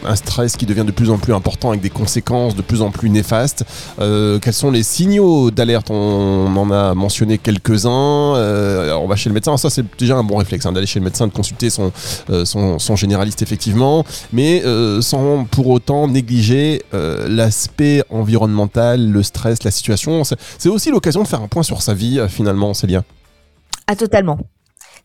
un 0.07 0.17
stress 0.17 0.57
qui 0.57 0.67
devient 0.67 0.85
de 0.85 0.93
plus 0.93 1.11
en 1.11 1.19
plus 1.19 1.35
important 1.35 1.71
avec 1.71 1.81
des 1.81 1.91
conséquences 1.91 2.55
de 2.55 2.63
plus 2.63 2.81
en 2.81 2.91
plus 2.91 3.11
néfastes? 3.11 3.65
Quels 3.99 4.53
sont 4.53 4.71
les 4.71 4.85
signaux 4.85 5.51
d'alerte? 5.51 5.91
On, 5.91 6.57
en 6.57 6.71
a 6.71 6.95
mentionné 6.95 7.39
quelques-uns. 7.39 7.89
On 7.91 9.07
va 9.09 9.17
chez 9.17 9.31
le 9.31 9.35
médecin, 9.35 9.57
ça 9.57 9.69
c'est 9.69 9.85
déjà 9.99 10.17
un 10.17 10.23
bon 10.23 10.37
réflexe 10.37 10.65
hein, 10.65 10.71
d'aller 10.71 10.87
chez 10.87 11.01
le 11.01 11.05
médecin, 11.05 11.27
de 11.27 11.33
consulter 11.33 11.71
son, 11.71 11.91
généraliste 12.95 13.43
effectivement, 13.43 14.05
mais 14.33 14.63
sans 15.01 15.45
pour 15.45 15.67
autant 15.71 16.07
négliger 16.07 16.83
l'aspect 16.93 18.05
environnemental, 18.11 18.40
le 18.47 19.23
stress, 19.23 19.63
la 19.65 19.71
situation. 19.71 20.23
C'est 20.25 20.69
aussi 20.69 20.91
l'occasion 20.91 21.23
de 21.23 21.29
faire 21.29 21.43
un 21.43 21.49
point 21.49 21.63
sur 21.63 21.83
sa 21.83 21.95
vie 21.95 22.19
euh, 22.19 22.29
finalement, 22.29 22.75
Célia. 22.75 23.03
Ah 23.87 23.97
totalement. 23.97 24.39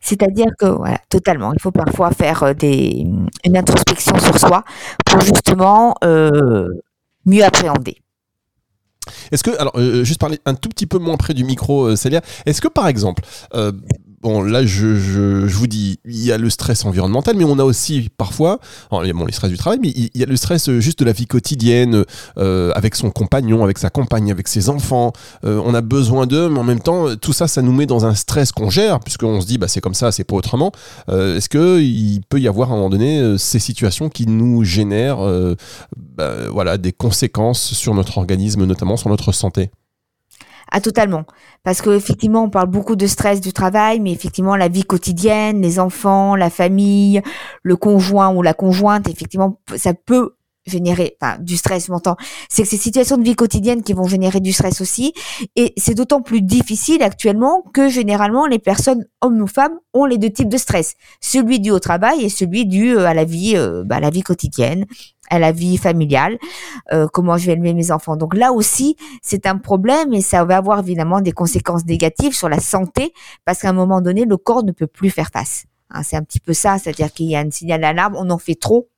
C'est-à-dire 0.00 0.48
que 0.58 0.66
voilà, 0.66 0.98
totalement, 1.08 1.52
il 1.52 1.60
faut 1.60 1.72
parfois 1.72 2.10
faire 2.12 2.42
euh, 2.42 2.54
des, 2.54 3.06
une 3.44 3.56
introspection 3.56 4.18
sur 4.18 4.38
soi 4.38 4.64
pour 5.04 5.20
justement 5.20 5.94
euh, 6.04 6.68
mieux 7.24 7.44
appréhender. 7.44 8.02
Est-ce 9.30 9.42
que, 9.42 9.58
alors, 9.58 9.72
euh, 9.76 10.04
juste 10.04 10.20
parler 10.20 10.40
un 10.46 10.54
tout 10.54 10.68
petit 10.68 10.86
peu 10.86 10.98
moins 10.98 11.16
près 11.16 11.34
du 11.34 11.44
micro, 11.44 11.84
euh, 11.84 11.96
Célia, 11.96 12.20
est-ce 12.44 12.60
que 12.60 12.68
par 12.68 12.88
exemple, 12.88 13.22
bon, 14.22 14.42
là, 14.42 14.64
je, 14.64 14.96
je, 14.96 15.46
je 15.46 15.56
vous 15.56 15.66
dis, 15.66 15.98
il 16.04 16.24
y 16.24 16.32
a 16.32 16.38
le 16.38 16.50
stress 16.50 16.84
environnemental, 16.84 17.36
mais 17.36 17.44
on 17.44 17.58
a 17.58 17.64
aussi 17.64 18.08
parfois, 18.16 18.58
bon, 18.90 19.00
les 19.00 19.32
stress 19.32 19.50
du 19.50 19.58
travail, 19.58 19.78
mais 19.80 19.88
il 19.88 20.10
y 20.14 20.22
a 20.22 20.26
le 20.26 20.36
stress 20.36 20.68
euh, 20.68 20.80
juste 20.80 20.98
de 21.00 21.04
la 21.04 21.12
vie 21.12 21.26
quotidienne, 21.26 22.04
euh, 22.38 22.72
avec 22.74 22.94
son 22.94 23.10
compagnon, 23.10 23.64
avec 23.64 23.78
sa 23.78 23.90
compagne, 23.90 24.30
avec 24.30 24.48
ses 24.48 24.68
enfants. 24.68 25.12
Euh, 25.44 25.60
on 25.64 25.74
a 25.74 25.80
besoin 25.80 26.26
d'eux, 26.26 26.48
mais 26.48 26.58
en 26.58 26.64
même 26.64 26.80
temps, 26.80 27.14
tout 27.16 27.32
ça, 27.32 27.48
ça 27.48 27.62
nous 27.62 27.72
met 27.72 27.86
dans 27.86 28.06
un 28.06 28.14
stress 28.14 28.52
qu'on 28.52 28.70
gère, 28.70 29.00
puisqu'on 29.00 29.40
se 29.40 29.46
dit, 29.46 29.58
bah, 29.58 29.68
c'est 29.68 29.80
comme 29.80 29.94
ça, 29.94 30.12
c'est 30.12 30.24
pas 30.24 30.36
autrement. 30.36 30.72
Est-ce 31.08 31.48
que 31.48 31.80
il 31.80 32.20
peut 32.28 32.40
y 32.40 32.48
avoir 32.48 32.70
à 32.70 32.74
un 32.74 32.76
moment 32.76 32.90
donné 32.90 33.36
ces 33.38 33.58
situations 33.58 34.08
qui 34.08 34.26
nous 34.26 34.64
génèrent, 34.64 35.18
bah, 35.96 36.48
voilà, 36.50 36.78
des 36.78 36.92
conséquences 36.92 37.72
sur 37.74 37.94
notre 37.94 38.18
organisme, 38.18 38.64
notamment 38.64 38.96
sur 38.96 39.08
notre 39.08 39.32
santé? 39.32 39.70
Ah 40.70 40.80
totalement. 40.80 41.24
Parce 41.62 41.80
que 41.80 41.90
effectivement, 41.90 42.44
on 42.44 42.50
parle 42.50 42.68
beaucoup 42.68 42.96
de 42.96 43.06
stress 43.06 43.40
du 43.40 43.52
travail, 43.52 44.00
mais 44.00 44.12
effectivement, 44.12 44.56
la 44.56 44.68
vie 44.68 44.84
quotidienne, 44.84 45.62
les 45.62 45.78
enfants, 45.78 46.34
la 46.34 46.50
famille, 46.50 47.22
le 47.62 47.76
conjoint 47.76 48.34
ou 48.34 48.42
la 48.42 48.54
conjointe, 48.54 49.08
effectivement, 49.08 49.60
ça 49.76 49.94
peut 49.94 50.34
générer 50.66 51.16
enfin, 51.20 51.38
du 51.38 51.56
stress, 51.56 51.88
m'entends 51.88 52.16
C'est 52.48 52.62
que 52.62 52.68
ces 52.68 52.76
situations 52.76 53.16
de 53.16 53.24
vie 53.24 53.34
quotidienne 53.34 53.82
qui 53.82 53.92
vont 53.92 54.06
générer 54.06 54.40
du 54.40 54.52
stress 54.52 54.80
aussi. 54.80 55.12
Et 55.54 55.72
c'est 55.76 55.94
d'autant 55.94 56.22
plus 56.22 56.42
difficile 56.42 57.02
actuellement 57.02 57.62
que 57.74 57.88
généralement 57.88 58.46
les 58.46 58.58
personnes, 58.58 59.06
hommes 59.20 59.40
ou 59.40 59.46
femmes, 59.46 59.78
ont 59.94 60.04
les 60.04 60.18
deux 60.18 60.30
types 60.30 60.48
de 60.48 60.56
stress. 60.56 60.94
Celui 61.20 61.60
dû 61.60 61.70
au 61.70 61.78
travail 61.78 62.24
et 62.24 62.28
celui 62.28 62.66
dû 62.66 62.96
euh, 62.96 63.06
à 63.06 63.14
la 63.14 63.24
vie, 63.24 63.54
euh, 63.56 63.84
bah, 63.84 63.96
à 63.96 64.00
la 64.00 64.10
vie 64.10 64.22
quotidienne 64.22 64.86
à 65.30 65.38
la 65.38 65.52
vie 65.52 65.76
familiale, 65.76 66.38
euh, 66.92 67.08
comment 67.12 67.36
je 67.36 67.46
vais 67.46 67.52
élever 67.54 67.74
mes 67.74 67.90
enfants. 67.90 68.16
Donc 68.16 68.34
là 68.36 68.52
aussi, 68.52 68.96
c'est 69.22 69.46
un 69.46 69.58
problème 69.58 70.12
et 70.12 70.20
ça 70.20 70.44
va 70.44 70.56
avoir 70.56 70.80
évidemment 70.80 71.20
des 71.20 71.32
conséquences 71.32 71.84
négatives 71.84 72.34
sur 72.34 72.48
la 72.48 72.60
santé 72.60 73.12
parce 73.44 73.60
qu'à 73.60 73.70
un 73.70 73.72
moment 73.72 74.00
donné, 74.00 74.24
le 74.24 74.36
corps 74.36 74.62
ne 74.62 74.72
peut 74.72 74.86
plus 74.86 75.10
faire 75.10 75.30
face. 75.32 75.64
Hein, 75.90 76.02
c'est 76.02 76.16
un 76.16 76.22
petit 76.22 76.40
peu 76.40 76.52
ça, 76.52 76.78
c'est-à-dire 76.78 77.12
qu'il 77.12 77.26
y 77.26 77.36
a 77.36 77.40
un 77.40 77.50
signal 77.50 77.80
d'alarme, 77.80 78.16
on 78.16 78.30
en 78.30 78.38
fait 78.38 78.54
trop, 78.54 78.88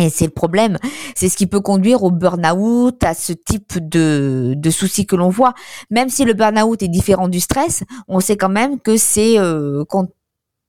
et 0.00 0.08
c'est 0.08 0.24
le 0.24 0.30
problème, 0.30 0.78
c'est 1.14 1.28
ce 1.28 1.36
qui 1.36 1.46
peut 1.46 1.60
conduire 1.60 2.02
au 2.02 2.10
burn-out, 2.10 3.04
à 3.04 3.12
ce 3.12 3.34
type 3.34 3.78
de, 3.78 4.54
de 4.56 4.70
soucis 4.70 5.04
que 5.04 5.16
l'on 5.16 5.28
voit. 5.28 5.52
Même 5.90 6.08
si 6.08 6.24
le 6.24 6.32
burn-out 6.32 6.82
est 6.82 6.88
différent 6.88 7.28
du 7.28 7.40
stress, 7.40 7.84
on 8.08 8.20
sait 8.20 8.38
quand 8.38 8.48
même 8.48 8.80
que 8.80 8.96
c'est 8.96 9.38
euh, 9.38 9.84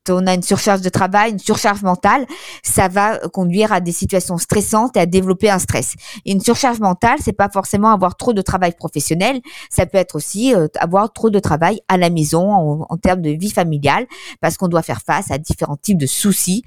on 0.10 0.28
a 0.28 0.34
une 0.34 0.44
surcharge 0.44 0.82
de 0.82 0.90
travail, 0.90 1.32
une 1.32 1.40
surcharge 1.40 1.82
mentale, 1.82 2.26
ça 2.64 2.88
va 2.88 3.20
conduire 3.30 3.72
à 3.72 3.80
des 3.80 3.92
situations 3.92 4.38
stressantes 4.38 4.98
et 4.98 5.00
à 5.00 5.06
développer 5.06 5.50
un 5.50 5.60
stress. 5.60 5.96
Une 6.26 6.42
surcharge 6.42 6.80
mentale, 6.80 7.20
c'est 7.24 7.34
pas 7.34 7.50
forcément 7.50 7.92
avoir 7.92 8.16
trop 8.16 8.34
de 8.34 8.42
travail 8.42 8.74
professionnel, 8.74 9.40
ça 9.70 9.86
peut 9.86 9.98
être 9.98 10.16
aussi 10.16 10.54
euh, 10.54 10.68
avoir 10.80 11.14
trop 11.14 11.30
de 11.30 11.40
travail 11.40 11.82
à 11.88 11.98
la 11.98 12.10
maison 12.10 12.52
en, 12.90 12.98
termes 12.98 13.22
de 13.22 13.32
vie 13.32 13.52
familiale, 13.52 14.06
parce 14.42 14.58
qu'on 14.58 14.68
doit 14.68 14.82
faire 14.82 15.02
face 15.02 15.32
à 15.32 15.38
différents 15.38 15.78
types 15.78 15.98
de 15.98 16.06
soucis, 16.06 16.64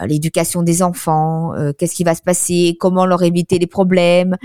euh, 0.00 0.06
l'éducation 0.06 0.62
des 0.62 0.82
enfants, 0.82 1.54
euh, 1.54 1.72
qu'est-ce 1.72 1.94
qui 1.94 2.04
va 2.04 2.14
se 2.14 2.22
passer, 2.22 2.76
comment 2.80 3.06
leur 3.06 3.22
éviter 3.22 3.58
les 3.58 3.66
problèmes, 3.66 4.36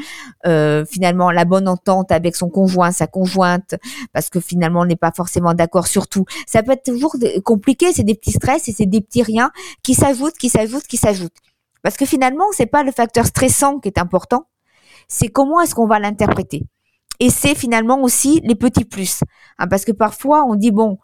finalement 0.90 1.32
la 1.32 1.46
bonne 1.46 1.68
entente 1.68 2.12
avec 2.12 2.36
son 2.36 2.50
conjoint, 2.50 2.92
sa 2.92 3.08
conjointe, 3.08 3.76
parce 4.14 4.30
que 4.30 4.40
finalement 4.40 4.82
on 4.82 4.86
n'est 4.86 4.96
pas 4.96 5.12
forcément 5.16 5.54
d'accord 5.54 5.88
sur 5.88 6.08
tout. 6.08 6.26
Ça 6.48 6.64
peut 6.64 6.72
être 6.72 6.84
toujours 6.84 7.16
compliqué, 7.44 7.92
c'est 7.94 8.04
des 8.04 8.16
petits 8.16 8.29
stress 8.32 8.68
et 8.68 8.72
c'est 8.72 8.86
des 8.86 9.02
petits 9.02 9.24
riens 9.24 9.52
qui 9.84 9.94
s'ajoutent, 9.94 10.38
qui 10.38 10.50
s'ajoutent, 10.50 10.88
qui 10.88 10.98
s'ajoutent. 10.98 11.38
Parce 11.82 11.98
que 11.98 12.06
finalement, 12.06 12.46
c'est 12.52 12.66
pas 12.66 12.84
le 12.84 12.92
facteur 12.92 13.26
stressant 13.26 13.80
qui 13.80 13.88
est 13.88 13.98
important, 13.98 14.48
c'est 15.08 15.30
comment 15.30 15.62
est-ce 15.62 15.76
qu'on 15.76 15.88
va 15.88 16.00
l'interpréter. 16.00 16.66
Et 17.20 17.30
c'est 17.30 17.56
finalement 17.56 18.02
aussi 18.02 18.42
les 18.44 18.56
petits 18.56 18.86
plus. 18.86 19.22
Hein, 19.58 19.68
parce 19.68 19.86
que 19.86 19.92
parfois, 19.92 20.46
on 20.46 20.56
dit, 20.56 20.72
bon, 20.72 20.98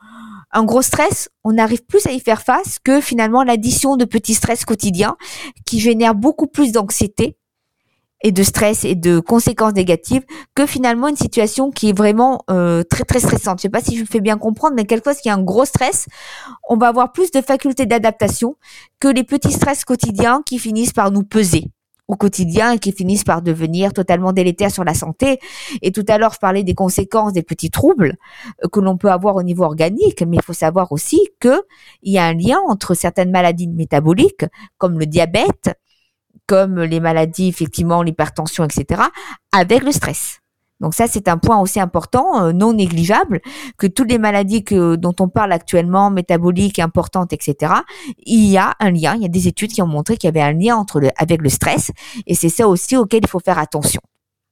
un 0.51 0.63
gros 0.63 0.81
stress, 0.81 1.29
on 1.43 1.57
arrive 1.57 1.83
plus 1.85 2.05
à 2.07 2.11
y 2.11 2.19
faire 2.19 2.41
face 2.41 2.79
que 2.79 3.01
finalement 3.01 3.43
l'addition 3.43 3.97
de 3.97 4.05
petits 4.05 4.35
stress 4.35 4.63
quotidiens 4.63 5.17
qui 5.65 5.79
génèrent 5.79 6.15
beaucoup 6.15 6.47
plus 6.47 6.71
d'anxiété 6.71 7.37
et 8.25 8.31
de 8.31 8.41
stress 8.41 8.85
et 8.85 8.95
de 8.95 9.19
conséquences 9.19 9.73
négatives 9.73 10.23
que 10.55 10.65
finalement 10.65 11.07
une 11.07 11.15
situation 11.15 11.69
qui 11.69 11.89
est 11.89 11.97
vraiment 11.97 12.41
euh, 12.49 12.81
très 12.81 13.03
très 13.03 13.19
stressante. 13.19 13.59
Je 13.59 13.61
sais 13.61 13.69
pas 13.69 13.81
si 13.81 13.95
je 13.97 14.01
me 14.01 14.07
fais 14.07 14.19
bien 14.19 14.39
comprendre, 14.39 14.73
mais 14.75 14.85
quelque 14.85 15.11
chose 15.11 15.21
qui 15.21 15.29
a 15.29 15.35
un 15.35 15.43
gros 15.43 15.63
stress, 15.63 16.07
on 16.67 16.75
va 16.75 16.87
avoir 16.87 17.11
plus 17.11 17.29
de 17.29 17.39
facultés 17.39 17.85
d'adaptation 17.85 18.55
que 18.99 19.07
les 19.07 19.23
petits 19.23 19.51
stress 19.51 19.85
quotidiens 19.85 20.41
qui 20.43 20.57
finissent 20.57 20.91
par 20.91 21.11
nous 21.11 21.21
peser 21.21 21.65
au 22.07 22.15
quotidien 22.15 22.71
et 22.71 22.79
qui 22.79 22.91
finissent 22.91 23.23
par 23.23 23.43
devenir 23.43 23.93
totalement 23.93 24.33
délétères 24.33 24.71
sur 24.71 24.83
la 24.83 24.95
santé. 24.95 25.39
Et 25.83 25.91
tout 25.91 26.05
à 26.07 26.17
l'heure, 26.17 26.33
je 26.33 26.39
parlais 26.39 26.63
des 26.63 26.73
conséquences 26.73 27.31
des 27.31 27.43
petits 27.43 27.69
troubles 27.69 28.17
euh, 28.63 28.67
que 28.69 28.79
l'on 28.79 28.97
peut 28.97 29.11
avoir 29.11 29.35
au 29.35 29.43
niveau 29.43 29.65
organique, 29.65 30.23
mais 30.23 30.37
il 30.37 30.43
faut 30.43 30.53
savoir 30.53 30.91
aussi 30.91 31.19
que 31.39 31.61
il 32.01 32.11
y 32.11 32.17
a 32.17 32.25
un 32.25 32.33
lien 32.33 32.57
entre 32.67 32.95
certaines 32.95 33.29
maladies 33.29 33.67
métaboliques, 33.67 34.45
comme 34.79 34.97
le 34.97 35.05
diabète, 35.05 35.75
comme 36.47 36.81
les 36.81 36.99
maladies, 36.99 37.47
effectivement, 37.47 38.01
l'hypertension, 38.01 38.63
etc., 38.63 39.01
avec 39.51 39.83
le 39.83 39.91
stress. 39.91 40.39
Donc 40.81 40.93
ça, 40.93 41.07
c'est 41.07 41.27
un 41.27 41.37
point 41.37 41.59
aussi 41.59 41.79
important, 41.79 42.43
euh, 42.43 42.51
non 42.51 42.73
négligeable, 42.73 43.41
que 43.77 43.87
toutes 43.87 44.09
les 44.09 44.17
maladies 44.17 44.63
que, 44.63 44.95
dont 44.95 45.15
on 45.19 45.29
parle 45.29 45.53
actuellement, 45.53 46.11
métaboliques, 46.11 46.79
importantes, 46.79 47.31
etc., 47.31 47.73
il 48.25 48.45
y 48.45 48.57
a 48.57 48.73
un 48.79 48.91
lien, 48.91 49.15
il 49.15 49.21
y 49.21 49.25
a 49.25 49.29
des 49.29 49.47
études 49.47 49.71
qui 49.71 49.81
ont 49.81 49.87
montré 49.87 50.17
qu'il 50.17 50.27
y 50.27 50.29
avait 50.29 50.41
un 50.41 50.53
lien 50.53 50.85
avec 51.17 51.41
le 51.41 51.49
stress, 51.49 51.91
et 52.27 52.35
c'est 52.35 52.49
ça 52.49 52.67
aussi 52.67 52.97
auquel 52.97 53.21
il 53.23 53.29
faut 53.29 53.39
faire 53.39 53.57
attention. 53.57 54.01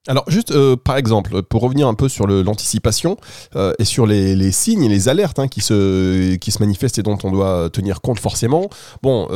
Alors 0.05 0.25
juste 0.27 0.51
euh, 0.51 0.75
par 0.75 0.97
exemple, 0.97 1.43
pour 1.43 1.61
revenir 1.61 1.87
un 1.87 1.93
peu 1.93 2.09
sur 2.09 2.27
l'anticipation 2.27 3.15
euh, 3.55 3.73
et 3.79 3.85
sur 3.85 4.05
les, 4.05 4.51
signes 4.51 4.83
et 4.83 4.89
les 4.89 5.07
alertes 5.07 5.39
hein, 5.39 5.47
qui, 5.47 5.61
se, 5.61 6.35
qui 6.35 6.51
se 6.51 6.59
manifestent 6.59 6.99
et 6.99 7.03
dont 7.03 7.17
on 7.23 7.31
doit 7.31 7.69
tenir 7.69 8.01
compte 8.01 8.19
forcément, 8.19 8.69
bon, 9.01 9.29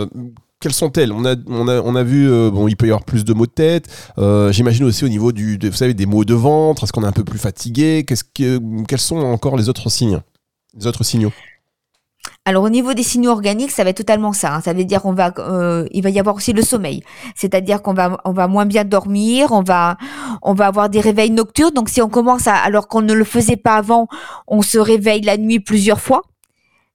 quelles 0.60 0.74
sont-elles? 0.74 1.12
On 1.12 1.26
a, 1.26 1.36
on, 1.48 1.68
a, 1.68 1.82
on 1.82 1.96
a 1.96 2.04
vu, 2.04 2.30
euh, 2.30 2.50
bon, 2.50 2.68
il 2.68 2.76
peut 2.76 2.88
y 2.88 2.90
avoir 2.90 3.04
plus 3.04 3.24
de 3.24 3.34
maux 3.34 3.46
de 3.46 3.52
tête. 3.52 3.88
Euh, 4.18 4.52
j'imagine 4.52 4.86
aussi 4.86 5.06
au 5.06 5.10
niveau 5.10 5.32
du, 5.32 5.58
vous 5.62 5.72
savez, 5.72 5.94
des 5.94 6.06
maux 6.06 6.26
de 6.26 6.34
ventre. 6.34 6.84
Est-ce 6.84 6.92
qu'on 6.92 7.04
est 7.04 7.08
un 7.08 7.12
peu 7.12 7.24
plus 7.24 7.40
fatigué? 7.40 8.04
Qu'est-ce 8.08 8.24
que, 8.24 8.60
Quels 8.86 9.00
sont 9.00 9.18
encore 9.18 9.58
les 9.58 9.70
autres 9.70 9.90
signes? 9.90 10.22
Les 10.78 10.88
autres 10.88 11.04
signaux? 11.04 11.32
Alors 12.44 12.64
au 12.64 12.70
niveau 12.70 12.94
des 12.94 13.04
signaux 13.04 13.32
organiques, 13.32 13.72
ça 13.72 13.84
va 13.84 13.90
être 13.90 13.98
totalement 13.98 14.34
ça. 14.34 14.56
Hein. 14.56 14.62
Ça 14.62 14.74
veut 14.74 14.86
dire 14.86 15.02
qu'on 15.02 15.14
va, 15.14 15.34
euh, 15.38 15.86
il 15.92 16.02
va 16.02 16.10
y 16.10 16.20
avoir 16.20 16.36
aussi 16.36 16.54
le 16.54 16.62
sommeil, 16.62 17.04
c'est-à-dire 17.36 17.82
qu'on 17.82 17.94
va, 17.94 18.18
on 18.24 18.32
va 18.32 18.48
moins 18.48 18.66
bien 18.66 18.86
dormir, 18.86 19.52
on 19.52 19.64
va, 19.64 19.98
on 20.42 20.54
va 20.54 20.68
avoir 20.68 20.90
des 20.90 21.02
réveils 21.02 21.32
nocturnes. 21.32 21.74
Donc 21.74 21.90
si 21.90 22.02
on 22.02 22.10
commence 22.10 22.48
à, 22.48 22.56
alors 22.56 22.88
qu'on 22.88 23.02
ne 23.02 23.14
le 23.14 23.26
faisait 23.26 23.58
pas 23.58 23.76
avant, 23.76 24.08
on 24.48 24.62
se 24.62 24.78
réveille 24.78 25.22
la 25.22 25.38
nuit 25.38 25.60
plusieurs 25.60 26.00
fois 26.00 26.22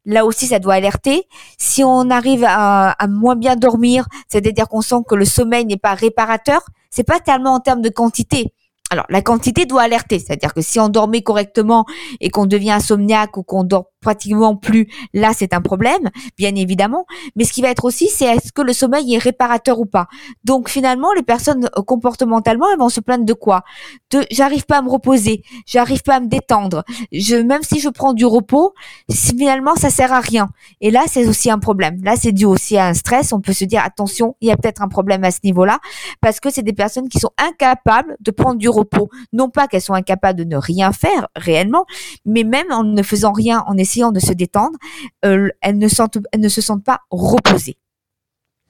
là 0.05 0.25
aussi 0.25 0.47
ça 0.47 0.59
doit 0.59 0.75
alerter. 0.75 1.29
Si 1.59 1.85
on 1.85 2.11
arrive 2.11 2.45
à, 2.47 2.97
moins 3.09 3.37
bien 3.37 3.57
dormir, 3.57 4.07
c'est-à-dire 4.29 4.69
qu'on 4.69 4.83
sent 4.83 5.03
que 5.09 5.15
le 5.15 5.25
sommeil 5.25 5.65
n'est 5.65 5.77
pas 5.77 5.95
réparateur, 5.95 6.63
c'est 6.91 7.05
pas 7.05 7.21
tellement 7.21 7.55
en 7.55 7.61
termes 7.61 7.83
de 7.83 7.89
quantité. 7.89 8.53
Alors 8.91 9.07
la 9.09 9.23
quantité 9.23 9.65
doit 9.65 9.83
alerter, 9.83 10.19
c'est-à-dire 10.19 10.53
que 10.53 10.61
si 10.61 10.79
on 10.79 10.89
dormait 10.89 11.23
correctement 11.23 11.87
et 12.21 12.31
qu'on 12.31 12.47
devient 12.47 12.73
insomniaque 12.73 13.37
ou 13.37 13.43
qu'on 13.43 13.65
dort 13.65 13.92
pratiquement 14.03 14.57
plus, 14.57 14.89
là 15.15 15.33
c'est 15.35 15.55
un 15.55 15.63
problème, 15.63 16.11
bien 16.37 16.55
évidemment. 16.55 17.07
Mais 17.37 17.45
ce 17.45 17.53
qui 17.53 17.63
va 17.63 17.71
être 17.71 17.87
aussi, 17.87 18.09
c'est 18.09 18.27
est-ce 18.27 18.53
que 18.53 18.61
le 18.61 18.75
sommeil 18.75 19.15
est 19.15 19.19
réparateur 19.19 19.81
ou 19.81 19.87
pas. 19.87 20.09
Donc 20.45 20.69
finalement, 20.69 21.13
les 21.15 21.23
personnes 21.23 21.71
euh, 21.79 21.83
comportementalement, 21.83 22.67
elles 22.71 22.79
vont 22.79 22.91
se 22.91 23.01
plaindre 23.01 23.25
de 23.25 23.33
quoi? 23.33 23.63
De 24.11 24.21
j'arrive 24.31 24.67
pas 24.67 24.79
à 24.79 24.83
me 24.83 24.91
reposer, 24.91 25.43
j'arrive 25.67 26.03
pas 26.03 26.17
à 26.17 26.21
me 26.21 26.27
détendre. 26.27 26.85
Je 27.13 27.37
même 27.37 27.63
si 27.63 27.81
je 27.81 27.89
prends 27.89 28.13
du 28.13 28.27
repos, 28.27 28.75
finalement 29.11 29.77
ça 29.77 29.89
sert 29.89 30.13
à 30.13 30.21
rien. 30.21 30.51
Et 30.81 30.91
là 30.91 31.05
c'est 31.07 31.27
aussi 31.27 31.51
un 31.51 31.59
problème. 31.59 32.03
Là 32.03 32.17
c'est 32.17 32.33
dû 32.33 32.45
aussi 32.45 32.77
à 32.77 32.87
un 32.87 32.95
stress. 32.95 33.33
On 33.33 33.41
peut 33.41 33.53
se 33.53 33.65
dire 33.65 33.83
attention, 33.85 34.37
il 34.41 34.49
y 34.49 34.53
a 34.53 34.57
peut-être 34.57 34.83
un 34.83 34.89
problème 34.89 35.25
à 35.25 35.31
ce 35.31 35.39
niveau-là 35.45 35.79
parce 36.21 36.41
que 36.41 36.51
c'est 36.51 36.63
des 36.63 36.73
personnes 36.73 37.09
qui 37.09 37.19
sont 37.19 37.31
incapables 37.39 38.17
de 38.21 38.31
prendre 38.31 38.59
du 38.59 38.69
repos. 38.69 39.09
Non 39.33 39.49
pas 39.49 39.69
qu'elles 39.69 39.81
sont 39.81 39.95
incapables 39.95 40.39
de 40.39 40.45
ne 40.45 40.57
rien 40.57 40.93
faire 40.93 41.29
réellement, 41.37 41.87
mais 42.25 42.45
même 42.45 42.67
en 42.71 42.85
ne 42.85 43.03
faisant 43.03 43.33
rien, 43.33 43.63
en 43.67 43.77
essayant 43.77 43.92
de 44.13 44.21
se 44.21 44.33
détendre, 44.33 44.79
euh, 45.25 45.49
elles, 45.61 45.79
ne 45.79 45.89
sentent, 45.89 46.19
ne 46.37 46.49
se 46.49 46.61
sentent 46.61 46.85
pas 46.85 47.01
reposées. 47.11 47.77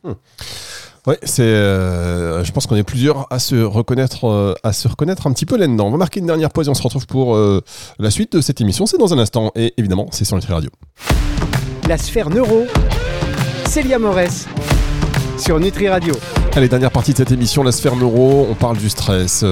Hmm. 0.03 0.13
Oui, 1.07 1.15
c'est. 1.25 1.43
Euh, 1.43 2.45
je 2.45 2.53
pense 2.53 2.67
qu'on 2.67 2.77
est 2.77 2.85
plusieurs 2.85 3.27
à 3.33 3.41
se 3.41 3.57
reconnaître, 3.57 4.27
euh, 4.27 4.55
à 4.63 4.73
se 4.73 4.87
reconnaître 4.87 5.27
un 5.27 5.33
petit 5.33 5.47
peu 5.47 5.57
là-dedans. 5.57 5.89
On 5.89 5.91
va 5.91 5.97
marquer 5.97 6.21
une 6.21 6.27
dernière 6.27 6.51
pause 6.51 6.69
et 6.69 6.71
on 6.71 6.75
se 6.75 6.83
retrouve 6.83 7.07
pour 7.07 7.37
la 7.99 8.11
suite 8.11 8.33
de 8.37 8.41
cette 8.41 8.61
émission. 8.61 8.87
C'est 8.87 8.99
dans 8.99 9.13
un 9.13 9.19
instant 9.19 9.51
et 9.57 9.75
évidemment, 9.79 10.07
c'est 10.13 10.25
sur 10.25 10.37
Nutri 10.37 10.53
Radio. 10.53 10.71
La 11.89 11.99
sphère 11.99 12.31
neuro, 12.31 12.67
Célia 13.67 13.99
Morès 13.99 14.47
sur 15.39 15.59
Nutri 15.59 15.89
Radio. 15.89 16.15
Allez, 16.55 16.69
dernière 16.69 16.91
partie 16.91 17.13
de 17.13 17.17
cette 17.17 17.33
émission, 17.33 17.63
la 17.63 17.73
sphère 17.73 17.97
neuro. 17.97 18.47
On 18.51 18.55
parle 18.55 18.77
du 18.77 18.91
stress 18.91 19.43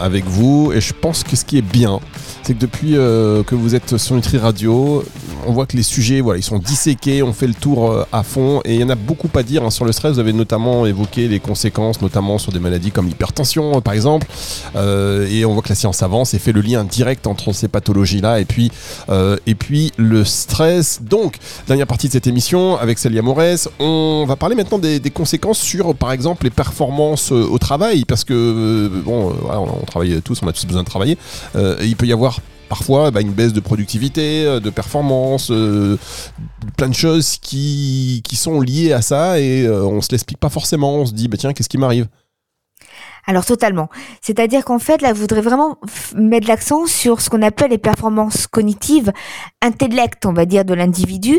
avec 0.00 0.24
vous 0.26 0.72
et 0.72 0.80
je 0.80 0.92
pense 0.92 1.24
que 1.24 1.34
ce 1.34 1.44
qui 1.44 1.58
est 1.58 1.62
bien, 1.62 1.98
c'est 2.42 2.54
que 2.54 2.60
depuis 2.60 2.96
euh, 2.96 3.42
que 3.42 3.54
vous 3.54 3.74
êtes 3.74 3.96
sur 3.96 4.14
Nutri 4.14 4.38
Radio, 4.38 5.04
on 5.46 5.52
voit 5.52 5.66
que 5.66 5.76
les 5.76 5.82
sujets, 5.82 6.20
voilà, 6.20 6.38
ils 6.38 6.42
sont 6.42 6.58
disséqués, 6.58 7.22
on 7.22 7.32
fait 7.32 7.46
le 7.46 7.54
tour 7.54 7.90
euh, 7.90 8.04
à 8.12 8.22
fond, 8.22 8.60
et 8.64 8.74
il 8.74 8.80
y 8.80 8.84
en 8.84 8.88
a 8.88 8.94
beaucoup 8.94 9.28
à 9.34 9.42
dire 9.42 9.64
hein, 9.64 9.70
sur 9.70 9.84
le 9.84 9.92
stress. 9.92 10.14
Vous 10.14 10.18
avez 10.18 10.32
notamment 10.32 10.86
évoqué 10.86 11.28
les 11.28 11.40
conséquences, 11.40 12.00
notamment 12.00 12.38
sur 12.38 12.52
des 12.52 12.58
maladies 12.58 12.90
comme 12.90 13.06
l'hypertension, 13.06 13.76
euh, 13.76 13.80
par 13.80 13.94
exemple, 13.94 14.26
et 14.74 15.44
on 15.44 15.52
voit 15.52 15.62
que 15.62 15.68
la 15.68 15.74
science 15.74 16.02
avance 16.02 16.34
et 16.34 16.38
fait 16.38 16.52
le 16.52 16.60
lien 16.60 16.84
direct 16.84 17.26
entre 17.26 17.52
ces 17.52 17.68
pathologies-là 17.68 18.40
et 18.40 18.44
puis 18.44 18.70
et 19.46 19.54
puis 19.54 19.92
le 19.96 20.24
stress. 20.24 21.00
Donc, 21.02 21.36
dernière 21.66 21.86
partie 21.86 22.08
de 22.08 22.12
cette 22.12 22.26
émission 22.26 22.76
avec 22.76 22.98
Célia 22.98 23.22
Morès, 23.22 23.68
on 23.78 24.24
va 24.26 24.36
parler 24.36 24.54
maintenant 24.54 24.78
des, 24.78 25.00
conséquences 25.10 25.58
sur, 25.58 25.94
par 25.94 26.12
exemple, 26.12 26.19
les 26.42 26.50
performances 26.50 27.32
au 27.32 27.58
travail, 27.58 28.04
parce 28.04 28.24
que 28.24 28.88
bon, 29.04 29.34
on 29.50 29.84
travaille 29.86 30.20
tous, 30.22 30.40
on 30.42 30.48
a 30.48 30.52
tous 30.52 30.66
besoin 30.66 30.82
de 30.82 30.88
travailler. 30.88 31.18
il 31.54 31.96
peut 31.96 32.06
y 32.06 32.12
avoir 32.12 32.40
parfois 32.70 33.10
bah, 33.10 33.20
une 33.20 33.32
baisse 33.32 33.52
de 33.52 33.60
productivité, 33.60 34.46
euh, 34.46 34.60
de 34.60 34.70
performance, 34.70 35.50
euh, 35.50 35.98
plein 36.78 36.88
de 36.88 36.94
choses 36.94 37.36
qui, 37.36 38.22
qui, 38.24 38.36
sont 38.36 38.60
liées 38.60 38.92
à 38.92 39.02
ça 39.02 39.40
et 39.40 39.66
euh, 39.66 39.84
on 39.84 40.00
se 40.00 40.10
l'explique 40.12 40.38
pas 40.38 40.48
forcément. 40.48 40.94
On 40.94 41.06
se 41.06 41.12
dit, 41.12 41.28
bah, 41.28 41.36
tiens, 41.36 41.52
qu'est-ce 41.52 41.68
qui 41.68 41.78
m'arrive? 41.78 42.06
Alors 43.26 43.44
totalement. 43.44 43.88
C'est-à-dire 44.20 44.64
qu'en 44.64 44.78
fait, 44.78 45.02
là, 45.02 45.14
je 45.14 45.20
voudrais 45.20 45.40
vraiment 45.40 45.76
mettre 46.14 46.48
l'accent 46.48 46.86
sur 46.86 47.20
ce 47.20 47.30
qu'on 47.30 47.42
appelle 47.42 47.70
les 47.70 47.78
performances 47.78 48.46
cognitives, 48.46 49.12
intellect, 49.62 50.26
on 50.26 50.32
va 50.32 50.46
dire, 50.46 50.64
de 50.64 50.74
l'individu, 50.74 51.38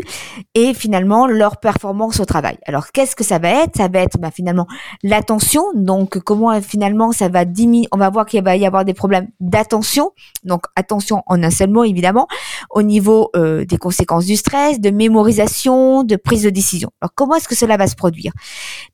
et 0.54 0.74
finalement 0.74 1.26
leur 1.26 1.58
performance 1.58 2.20
au 2.20 2.24
travail. 2.24 2.58
Alors 2.66 2.92
qu'est-ce 2.92 3.16
que 3.16 3.24
ça 3.24 3.38
va 3.38 3.64
être? 3.64 3.76
Ça 3.76 3.88
va 3.88 4.00
être 4.00 4.18
bah, 4.18 4.30
finalement 4.30 4.66
l'attention. 5.02 5.64
Donc 5.74 6.18
comment 6.20 6.60
finalement 6.60 7.12
ça 7.12 7.28
va 7.28 7.44
diminuer 7.44 7.88
On 7.92 7.98
va 7.98 8.10
voir 8.10 8.26
qu'il 8.26 8.42
va 8.42 8.56
y 8.56 8.66
avoir 8.66 8.84
des 8.84 8.94
problèmes 8.94 9.28
d'attention. 9.40 10.12
Donc 10.44 10.64
attention 10.76 11.22
en 11.26 11.42
un 11.42 11.50
seul 11.50 11.70
mot 11.70 11.84
évidemment, 11.84 12.28
au 12.70 12.82
niveau 12.82 13.30
euh, 13.36 13.64
des 13.64 13.78
conséquences 13.78 14.26
du 14.26 14.36
stress, 14.36 14.80
de 14.80 14.90
mémorisation, 14.90 16.04
de 16.04 16.16
prise 16.16 16.42
de 16.42 16.50
décision. 16.50 16.90
Alors 17.00 17.12
comment 17.14 17.34
est-ce 17.36 17.48
que 17.48 17.54
cela 17.54 17.76
va 17.76 17.86
se 17.86 17.96
produire? 17.96 18.32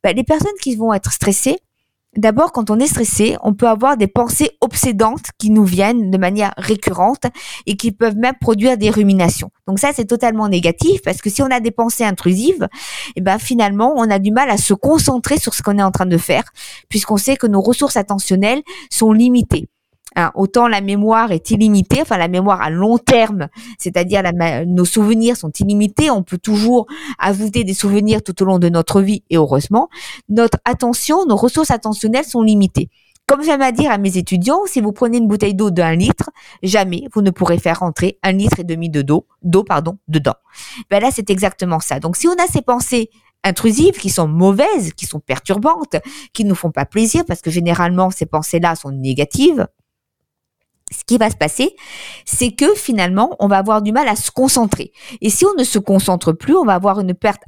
Bah, 0.03 0.13
Les 0.13 0.25
personnes 0.25 0.49
qui 0.63 0.77
vont 0.77 0.93
être 0.93 1.13
stressées 1.13 1.59
D'abord, 2.19 2.51
quand 2.51 2.69
on 2.71 2.81
est 2.81 2.89
stressé, 2.89 3.37
on 3.45 3.55
peut 3.55 3.69
avoir 3.69 3.97
des 3.97 4.09
pensées 4.09 4.51
obsédantes 4.61 5.27
qui 5.39 5.51
nous 5.51 5.65
viennent 5.65 6.11
de 6.11 6.19
manière 6.19 6.53
récurrente 6.57 7.23
et 7.65 7.77
qui 7.77 7.93
peuvent 7.93 8.17
même 8.17 8.35
produire 8.41 8.77
des 8.77 8.91
ruminations. 8.91 9.53
Donc 9.69 9.79
ça, 9.79 9.93
c'est 9.95 10.05
totalement 10.05 10.49
négatif 10.49 11.01
parce 11.05 11.23
que 11.23 11.31
si 11.31 11.43
on 11.43 11.51
a 11.53 11.61
des 11.61 11.71
pensées 11.71 12.03
intrusives, 12.03 12.67
eh 13.15 13.21
ben 13.21 13.39
finalement, 13.39 13.95
on 13.97 14.11
a 14.11 14.19
du 14.19 14.33
mal 14.33 14.51
à 14.51 14.57
se 14.57 14.75
concentrer 14.75 15.39
sur 15.39 15.55
ce 15.55 15.63
qu'on 15.63 15.79
est 15.79 15.83
en 15.83 15.93
train 15.93 16.07
de 16.07 16.19
faire 16.19 16.43
puisqu'on 16.89 17.19
sait 17.19 17.37
que 17.37 17.47
nos 17.47 17.61
ressources 17.61 17.97
attentionnelles 17.97 18.63
sont 18.91 19.13
limitées. 19.13 19.69
Hein, 20.17 20.33
autant 20.35 20.69
la 20.69 20.81
mémoire 20.81 21.33
est 21.33 21.51
illimitée, 21.51 22.01
enfin 22.01 22.17
la 22.17 22.29
mémoire 22.29 22.63
à 22.63 22.71
long 22.71 22.97
terme, 22.99 23.49
c'est-à-dire 23.79 24.23
nos 24.67 24.87
souvenirs 24.87 25.37
sont 25.37 25.53
illimités, 25.61 26.11
on 26.11 26.23
peut 26.23 26.39
toujours 26.39 26.87
ajouter 27.19 27.63
des 27.63 27.75
souvenirs 27.75 28.23
tout 28.23 28.43
au 28.43 28.47
long 28.47 28.59
de 28.59 28.69
notre 28.71 29.03
vie 29.03 29.23
et 29.29 29.37
heureusement, 29.37 29.89
notre 30.29 30.59
attention, 30.65 31.27
nos 31.27 31.37
ressources 31.37 31.71
attentionnelles 31.71 32.25
sont 32.25 32.43
limitées. 32.43 32.89
Comme 33.27 33.43
j'aime 33.43 33.61
à 33.61 33.73
dire 33.73 33.91
à 33.91 33.99
mes 33.99 34.17
étudiants, 34.17 34.61
si 34.65 34.81
vous 34.81 34.93
prenez 34.93 35.19
une 35.19 35.29
bouteille 35.29 35.55
d'eau 35.55 35.71
d'un 35.71 35.95
litre, 35.95 36.31
jamais 36.63 37.05
vous 37.13 37.21
ne 37.21 37.31
pourrez 37.31 37.59
faire 37.59 37.81
rentrer 37.81 38.19
un 38.23 38.33
litre 38.33 38.61
et 38.61 38.65
demi 38.65 38.89
de 38.89 39.03
d'eau, 39.03 39.27
d'eau 39.43 39.65
pardon, 39.65 39.99
dedans. 40.09 40.37
Ben 40.91 41.03
là, 41.03 41.11
c'est 41.13 41.29
exactement 41.29 41.79
ça. 41.79 42.01
Donc, 42.01 42.17
si 42.17 42.27
on 42.27 42.33
a 42.33 42.47
ces 42.51 42.63
pensées 42.63 43.11
intrusives, 43.45 43.99
qui 43.99 44.09
sont 44.09 44.29
mauvaises, 44.29 44.95
qui 44.95 45.05
sont 45.05 45.21
perturbantes, 45.21 45.97
qui 46.33 46.45
ne 46.45 46.49
nous 46.49 46.55
font 46.55 46.71
pas 46.71 46.87
plaisir, 46.87 47.25
parce 47.27 47.43
que 47.43 47.51
généralement 47.51 48.11
ces 48.11 48.25
pensées-là 48.25 48.75
sont 48.75 48.93
négatives, 48.93 49.67
ce 50.91 51.05
qui 51.05 51.19
va 51.19 51.31
se 51.31 51.37
passer, 51.37 51.75
c'est 52.25 52.53
que 52.53 52.75
finalement, 52.75 53.37
on 53.39 53.49
va 53.49 53.59
avoir 53.59 53.83
du 53.83 53.93
mal 53.93 54.09
à 54.09 54.17
se 54.17 54.31
concentrer. 54.31 54.93
Et 55.21 55.31
si 55.31 55.45
on 55.45 55.55
ne 55.59 55.65
se 55.65 55.79
concentre 55.79 56.33
plus, 56.33 56.57
on 56.57 56.65
va 56.65 56.75
avoir 56.75 57.01
une 57.01 57.15
perte 57.15 57.43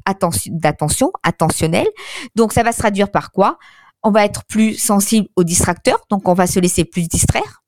d'attention, 0.49 1.12
attentionnelle. 1.23 1.88
Donc, 2.35 2.52
ça 2.52 2.62
va 2.62 2.73
se 2.73 2.78
traduire 2.78 3.11
par 3.11 3.32
quoi? 3.32 3.59
On 4.02 4.11
va 4.11 4.25
être 4.25 4.44
plus 4.44 4.75
sensible 4.75 5.28
aux 5.37 5.44
distracteurs, 5.44 6.00
donc 6.11 6.26
on 6.28 6.35
va 6.35 6.47
se 6.47 6.59
laisser 6.59 6.85
plus 6.85 7.09
distraire. 7.09 7.62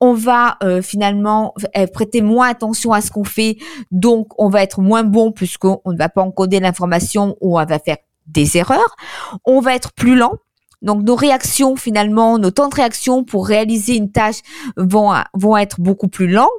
On 0.00 0.14
va 0.14 0.56
euh, 0.62 0.82
finalement 0.82 1.52
euh, 1.76 1.86
prêter 1.86 2.22
moins 2.22 2.48
attention 2.48 2.92
à 2.92 3.00
ce 3.00 3.10
qu'on 3.10 3.24
fait, 3.24 3.58
donc 3.90 4.28
on 4.38 4.48
va 4.48 4.62
être 4.62 4.80
moins 4.80 5.02
bon 5.02 5.32
puisqu'on 5.32 5.80
ne 5.84 5.96
va 5.96 6.08
pas 6.08 6.22
encoder 6.22 6.60
l'information 6.60 7.36
ou 7.40 7.58
on 7.58 7.64
va 7.64 7.78
faire 7.78 7.96
des 8.26 8.56
erreurs. 8.56 8.96
On 9.44 9.60
va 9.60 9.74
être 9.74 9.92
plus 9.92 10.16
lent 10.16 10.34
donc 10.82 11.02
nos 11.02 11.16
réactions 11.16 11.76
finalement, 11.76 12.38
nos 12.38 12.50
temps 12.50 12.68
de 12.68 12.74
réaction 12.74 13.24
pour 13.24 13.46
réaliser 13.46 13.96
une 13.96 14.10
tâche 14.10 14.40
vont, 14.76 15.12
vont 15.34 15.56
être 15.56 15.80
beaucoup 15.80 16.08
plus 16.08 16.28
lents. 16.28 16.50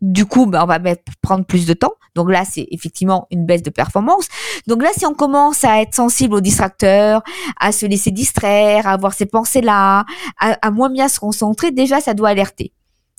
Du 0.00 0.26
coup, 0.26 0.46
ben, 0.46 0.62
on 0.64 0.66
va 0.66 0.80
prendre 1.22 1.44
plus 1.44 1.64
de 1.64 1.74
temps. 1.74 1.92
Donc 2.16 2.30
là, 2.30 2.44
c'est 2.44 2.66
effectivement 2.72 3.28
une 3.30 3.46
baisse 3.46 3.62
de 3.62 3.70
performance. 3.70 4.26
Donc 4.66 4.82
là, 4.82 4.90
si 4.96 5.06
on 5.06 5.14
commence 5.14 5.64
à 5.64 5.80
être 5.80 5.94
sensible 5.94 6.34
aux 6.34 6.40
distracteurs, 6.40 7.22
à 7.58 7.70
se 7.70 7.86
laisser 7.86 8.10
distraire, 8.10 8.88
à 8.88 8.92
avoir 8.92 9.14
ces 9.14 9.26
pensées-là, 9.26 10.04
à, 10.40 10.58
à 10.60 10.70
moins 10.72 10.90
bien 10.90 11.08
se 11.08 11.20
concentrer, 11.20 11.70
déjà, 11.70 12.00
ça 12.00 12.14
doit 12.14 12.30
alerter. 12.30 12.72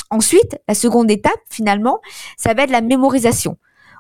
Ensuite, 0.10 0.60
la 0.68 0.76
seconde 0.76 1.10
étape, 1.10 1.40
finalement, 1.50 2.00
ça 2.38 2.54
va 2.54 2.64
être 2.64 2.70
la 2.70 2.82
mémorisation 2.82 3.58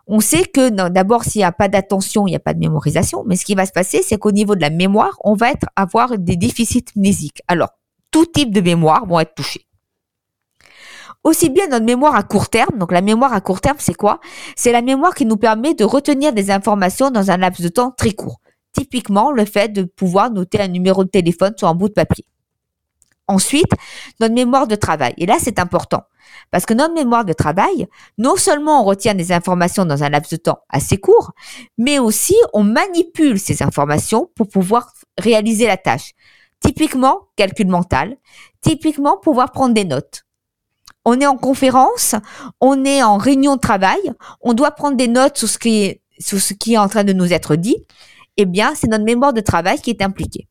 on 0.07 0.19
sait 0.19 0.43
que 0.43 0.69
d'abord, 0.89 1.23
s'il 1.23 1.39
n'y 1.39 1.45
a 1.45 1.51
pas 1.51 1.69
d'attention, 1.69 2.27
il 2.27 2.31
n'y 2.31 2.35
a 2.35 2.39
pas 2.39 2.53
de 2.53 2.59
mémorisation. 2.59 3.23
Mais 3.25 3.35
ce 3.35 3.45
qui 3.45 3.55
va 3.55 3.65
se 3.65 3.71
passer, 3.71 4.01
c'est 4.03 4.17
qu'au 4.17 4.31
niveau 4.31 4.55
de 4.55 4.61
la 4.61 4.69
mémoire, 4.69 5.17
on 5.23 5.33
va 5.33 5.51
être, 5.51 5.67
avoir 5.75 6.17
des 6.17 6.35
déficits 6.35 6.85
mnésiques. 6.95 7.41
Alors, 7.47 7.69
tout 8.11 8.25
type 8.25 8.53
de 8.53 8.61
mémoire 8.61 9.05
vont 9.05 9.19
être 9.19 9.33
touchés. 9.33 9.65
Aussi 11.23 11.49
bien 11.49 11.67
notre 11.67 11.85
mémoire 11.85 12.15
à 12.15 12.23
court 12.23 12.49
terme, 12.49 12.77
donc 12.77 12.91
la 12.91 13.01
mémoire 13.01 13.31
à 13.31 13.39
court 13.39 13.61
terme, 13.61 13.77
c'est 13.79 13.93
quoi? 13.93 14.19
C'est 14.57 14.73
la 14.73 14.81
mémoire 14.81 15.15
qui 15.15 15.25
nous 15.25 15.37
permet 15.37 15.73
de 15.73 15.85
retenir 15.85 16.33
des 16.33 16.51
informations 16.51 17.11
dans 17.11 17.31
un 17.31 17.37
laps 17.37 17.61
de 17.61 17.69
temps 17.69 17.91
très 17.91 18.11
court. 18.11 18.41
Typiquement, 18.73 19.31
le 19.31 19.45
fait 19.45 19.69
de 19.69 19.83
pouvoir 19.83 20.31
noter 20.31 20.59
un 20.59 20.67
numéro 20.67 21.05
de 21.05 21.09
téléphone 21.09 21.53
sur 21.57 21.69
un 21.69 21.75
bout 21.75 21.87
de 21.87 21.93
papier. 21.93 22.25
Ensuite, 23.27 23.71
notre 24.19 24.33
mémoire 24.33 24.67
de 24.67 24.75
travail. 24.75 25.13
Et 25.17 25.25
là, 25.25 25.37
c'est 25.39 25.59
important. 25.59 26.03
Parce 26.51 26.65
que 26.65 26.73
notre 26.73 26.93
mémoire 26.93 27.25
de 27.25 27.33
travail, 27.33 27.87
non 28.17 28.35
seulement 28.35 28.81
on 28.81 28.83
retient 28.83 29.13
des 29.13 29.31
informations 29.31 29.85
dans 29.85 30.03
un 30.03 30.09
laps 30.09 30.31
de 30.31 30.37
temps 30.37 30.59
assez 30.69 30.97
court, 30.97 31.31
mais 31.77 31.99
aussi 31.99 32.35
on 32.53 32.63
manipule 32.63 33.39
ces 33.39 33.63
informations 33.63 34.29
pour 34.35 34.47
pouvoir 34.49 34.93
réaliser 35.17 35.67
la 35.67 35.77
tâche. 35.77 36.11
Typiquement, 36.59 37.27
calcul 37.35 37.67
mental. 37.67 38.17
Typiquement, 38.61 39.17
pouvoir 39.17 39.51
prendre 39.51 39.73
des 39.73 39.83
notes. 39.83 40.23
On 41.05 41.19
est 41.19 41.27
en 41.27 41.35
conférence, 41.35 42.15
on 42.61 42.85
est 42.85 43.03
en 43.03 43.17
réunion 43.17 43.55
de 43.55 43.59
travail, 43.59 43.99
on 44.41 44.53
doit 44.53 44.71
prendre 44.71 44.95
des 44.95 45.09
notes 45.09 45.37
sur 45.37 45.49
ce 45.49 45.57
qui 45.57 46.73
est, 46.73 46.77
en 46.77 46.87
train 46.87 47.03
de 47.03 47.11
nous 47.11 47.33
être 47.33 47.57
dit. 47.57 47.75
Eh 48.37 48.45
bien, 48.45 48.73
c'est 48.75 48.87
notre 48.87 49.03
mémoire 49.03 49.33
de 49.33 49.41
travail 49.41 49.81
qui 49.81 49.89
est 49.89 50.01
impliquée. 50.01 50.47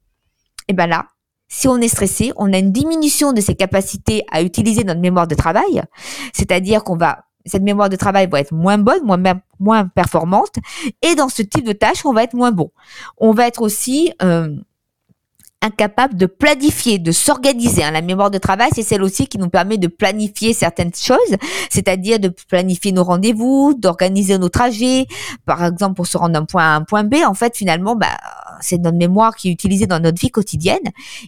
Eh 0.68 0.74
bien 0.74 0.86
là, 0.86 1.06
si 1.52 1.68
on 1.68 1.76
est 1.82 1.88
stressé, 1.88 2.32
on 2.36 2.50
a 2.54 2.58
une 2.58 2.72
diminution 2.72 3.34
de 3.34 3.42
ses 3.42 3.54
capacités 3.54 4.24
à 4.32 4.40
utiliser 4.40 4.84
notre 4.84 5.00
mémoire 5.00 5.26
de 5.26 5.34
travail, 5.34 5.82
c'est-à-dire 6.32 6.82
qu'on 6.82 6.96
va 6.96 7.24
cette 7.44 7.62
mémoire 7.62 7.88
de 7.88 7.96
travail 7.96 8.28
va 8.28 8.38
être 8.38 8.54
moins 8.54 8.78
bonne, 8.78 9.04
moins, 9.04 9.20
moins 9.58 9.86
performante, 9.88 10.54
et 11.02 11.14
dans 11.16 11.28
ce 11.28 11.42
type 11.42 11.66
de 11.66 11.72
tâche, 11.72 12.06
on 12.06 12.12
va 12.12 12.22
être 12.22 12.34
moins 12.34 12.52
bon. 12.52 12.70
On 13.18 13.32
va 13.32 13.48
être 13.48 13.62
aussi 13.62 14.12
euh, 14.22 14.56
incapable 15.62 16.16
de 16.16 16.26
planifier, 16.26 16.98
de 16.98 17.12
s'organiser. 17.12 17.82
Hein. 17.84 17.92
La 17.92 18.02
mémoire 18.02 18.30
de 18.30 18.38
travail, 18.38 18.70
c'est 18.74 18.82
celle 18.82 19.02
aussi 19.02 19.26
qui 19.26 19.38
nous 19.38 19.48
permet 19.48 19.78
de 19.78 19.86
planifier 19.86 20.52
certaines 20.52 20.94
choses, 20.94 21.36
c'est-à-dire 21.70 22.18
de 22.18 22.28
planifier 22.28 22.92
nos 22.92 23.04
rendez-vous, 23.04 23.74
d'organiser 23.78 24.36
nos 24.38 24.48
trajets, 24.48 25.06
par 25.46 25.64
exemple 25.64 25.94
pour 25.94 26.06
se 26.06 26.18
rendre 26.18 26.32
d'un 26.32 26.44
point 26.44 26.64
à 26.64 26.76
un 26.76 26.82
point 26.82 27.04
B. 27.04 27.14
En 27.26 27.34
fait, 27.34 27.56
finalement, 27.56 27.96
bah, 27.96 28.18
c'est 28.60 28.78
notre 28.78 28.98
mémoire 28.98 29.36
qui 29.36 29.48
est 29.48 29.52
utilisée 29.52 29.86
dans 29.86 30.00
notre 30.00 30.20
vie 30.20 30.30
quotidienne. 30.30 30.78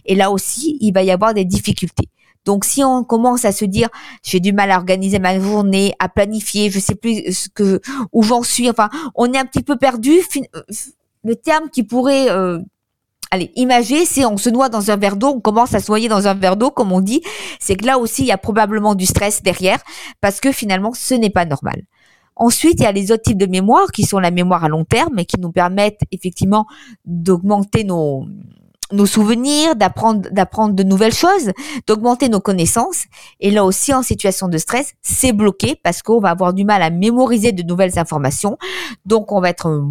Et 0.05 0.15
là 0.15 0.31
aussi, 0.31 0.77
il 0.81 0.91
va 0.91 1.03
y 1.03 1.11
avoir 1.11 1.33
des 1.33 1.45
difficultés. 1.45 2.09
Donc, 2.45 2.63
si 2.63 2.83
on 2.83 3.03
commence 3.03 3.43
à 3.43 3.51
se 3.51 3.65
dire, 3.65 3.89
j'ai 4.23 4.39
du 4.39 4.53
mal 4.53 4.69
à 4.69 4.77
organiser 4.77 5.17
ma 5.17 5.39
journée, 5.39 5.95
à 5.97 6.09
planifier, 6.09 6.69
je 6.69 6.79
sais 6.79 6.93
plus 6.93 7.33
ce 7.33 7.49
que 7.49 7.81
où 8.13 8.21
j'en 8.21 8.43
suis. 8.43 8.69
Enfin, 8.69 8.89
on 9.15 9.33
est 9.33 9.37
un 9.37 9.45
petit 9.45 9.63
peu 9.63 9.77
perdu. 9.77 10.11
Euh, 10.55 10.61
le 11.23 11.35
terme 11.35 11.69
qui 11.71 11.81
pourrait 11.81 12.29
euh, 12.29 12.59
allez, 13.35 13.51
imager, 13.55 14.05
c'est 14.05 14.25
on 14.25 14.37
se 14.37 14.49
noie 14.49 14.69
dans 14.69 14.91
un 14.91 14.97
verre 14.97 15.15
d'eau, 15.15 15.33
on 15.35 15.39
commence 15.39 15.73
à 15.73 15.79
se 15.79 15.91
noyer 15.91 16.09
dans 16.09 16.27
un 16.27 16.33
verre 16.33 16.57
d'eau, 16.57 16.71
comme 16.71 16.91
on 16.91 17.01
dit, 17.01 17.21
c'est 17.59 17.75
que 17.75 17.85
là 17.85 17.97
aussi, 17.97 18.23
il 18.23 18.27
y 18.27 18.31
a 18.31 18.37
probablement 18.37 18.95
du 18.95 19.05
stress 19.05 19.43
derrière, 19.43 19.79
parce 20.21 20.39
que 20.39 20.51
finalement, 20.51 20.93
ce 20.93 21.13
n'est 21.13 21.29
pas 21.29 21.45
normal. 21.45 21.83
Ensuite, 22.37 22.79
il 22.79 22.83
y 22.83 22.85
a 22.85 22.91
les 22.91 23.11
autres 23.11 23.23
types 23.23 23.37
de 23.37 23.45
mémoire 23.45 23.91
qui 23.91 24.03
sont 24.03 24.19
la 24.19 24.31
mémoire 24.31 24.63
à 24.65 24.69
long 24.69 24.83
terme 24.83 25.19
et 25.19 25.25
qui 25.25 25.39
nous 25.39 25.51
permettent 25.51 26.01
effectivement 26.11 26.65
d'augmenter 27.05 27.85
nos, 27.85 28.25
nos 28.91 29.05
souvenirs, 29.05 29.75
d'apprendre, 29.75 30.29
d'apprendre 30.31 30.75
de 30.75 30.83
nouvelles 30.83 31.13
choses, 31.13 31.51
d'augmenter 31.87 32.29
nos 32.29 32.39
connaissances. 32.39 33.05
Et 33.39 33.51
là 33.51 33.65
aussi, 33.65 33.93
en 33.93 34.03
situation 34.03 34.47
de 34.47 34.57
stress, 34.57 34.93
c'est 35.01 35.33
bloqué 35.33 35.79
parce 35.81 36.01
qu'on 36.01 36.19
va 36.19 36.29
avoir 36.29 36.53
du 36.53 36.65
mal 36.65 36.81
à 36.81 36.89
mémoriser 36.89 37.51
de 37.51 37.63
nouvelles 37.63 37.97
informations. 37.97 38.57
Donc, 39.05 39.31
on 39.31 39.41
va 39.41 39.49
être 39.49 39.83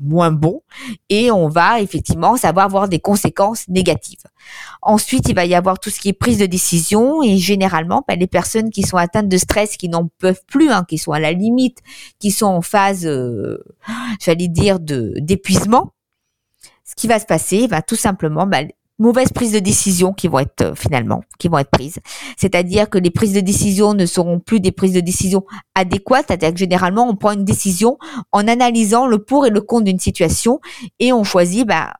moins 0.00 0.30
bon 0.30 0.62
et 1.08 1.30
on 1.30 1.48
va 1.48 1.80
effectivement, 1.80 2.34
va 2.34 2.62
avoir 2.62 2.88
des 2.88 2.98
conséquences 2.98 3.66
négatives. 3.68 4.24
Ensuite, 4.82 5.28
il 5.28 5.34
va 5.34 5.46
y 5.46 5.54
avoir 5.54 5.78
tout 5.78 5.90
ce 5.90 5.98
qui 5.98 6.10
est 6.10 6.14
prise 6.14 6.38
de 6.38 6.46
décision 6.46 7.22
et 7.22 7.38
généralement, 7.38 8.04
ben, 8.06 8.18
les 8.18 8.26
personnes 8.26 8.70
qui 8.70 8.82
sont 8.82 8.96
atteintes 8.96 9.28
de 9.28 9.38
stress, 9.38 9.76
qui 9.76 9.88
n'en 9.88 10.08
peuvent 10.18 10.42
plus, 10.46 10.70
hein, 10.70 10.84
qui 10.86 10.98
sont 10.98 11.12
à 11.12 11.20
la 11.20 11.32
limite, 11.32 11.78
qui 12.18 12.30
sont 12.30 12.46
en 12.46 12.62
phase, 12.62 13.06
euh, 13.06 13.64
j'allais 14.20 14.48
dire, 14.48 14.80
de 14.80 15.14
d'épuisement, 15.18 15.92
ce 16.94 17.00
qui 17.00 17.08
va 17.08 17.18
se 17.18 17.26
passer 17.26 17.66
va 17.66 17.82
tout 17.82 17.96
simplement 17.96 18.46
bah, 18.46 18.58
mauvaises 18.98 19.32
prises 19.32 19.52
de 19.52 19.58
décision 19.58 20.12
qui 20.12 20.28
vont 20.28 20.38
être 20.38 20.62
euh, 20.62 20.74
finalement 20.74 21.22
qui 21.38 21.48
vont 21.48 21.58
être 21.58 21.70
prises. 21.70 21.98
C'est-à-dire 22.36 22.88
que 22.88 22.98
les 22.98 23.10
prises 23.10 23.32
de 23.32 23.40
décision 23.40 23.94
ne 23.94 24.06
seront 24.06 24.38
plus 24.38 24.60
des 24.60 24.72
prises 24.72 24.92
de 24.92 25.00
décision 25.00 25.44
adéquates, 25.74 26.26
c'est-à-dire 26.28 26.52
que 26.52 26.58
généralement 26.58 27.08
on 27.08 27.16
prend 27.16 27.32
une 27.32 27.44
décision 27.44 27.98
en 28.32 28.46
analysant 28.46 29.06
le 29.06 29.18
pour 29.18 29.46
et 29.46 29.50
le 29.50 29.60
contre 29.60 29.84
d'une 29.84 29.98
situation 29.98 30.60
et 31.00 31.12
on 31.12 31.24
choisit 31.24 31.66
bah, 31.66 31.94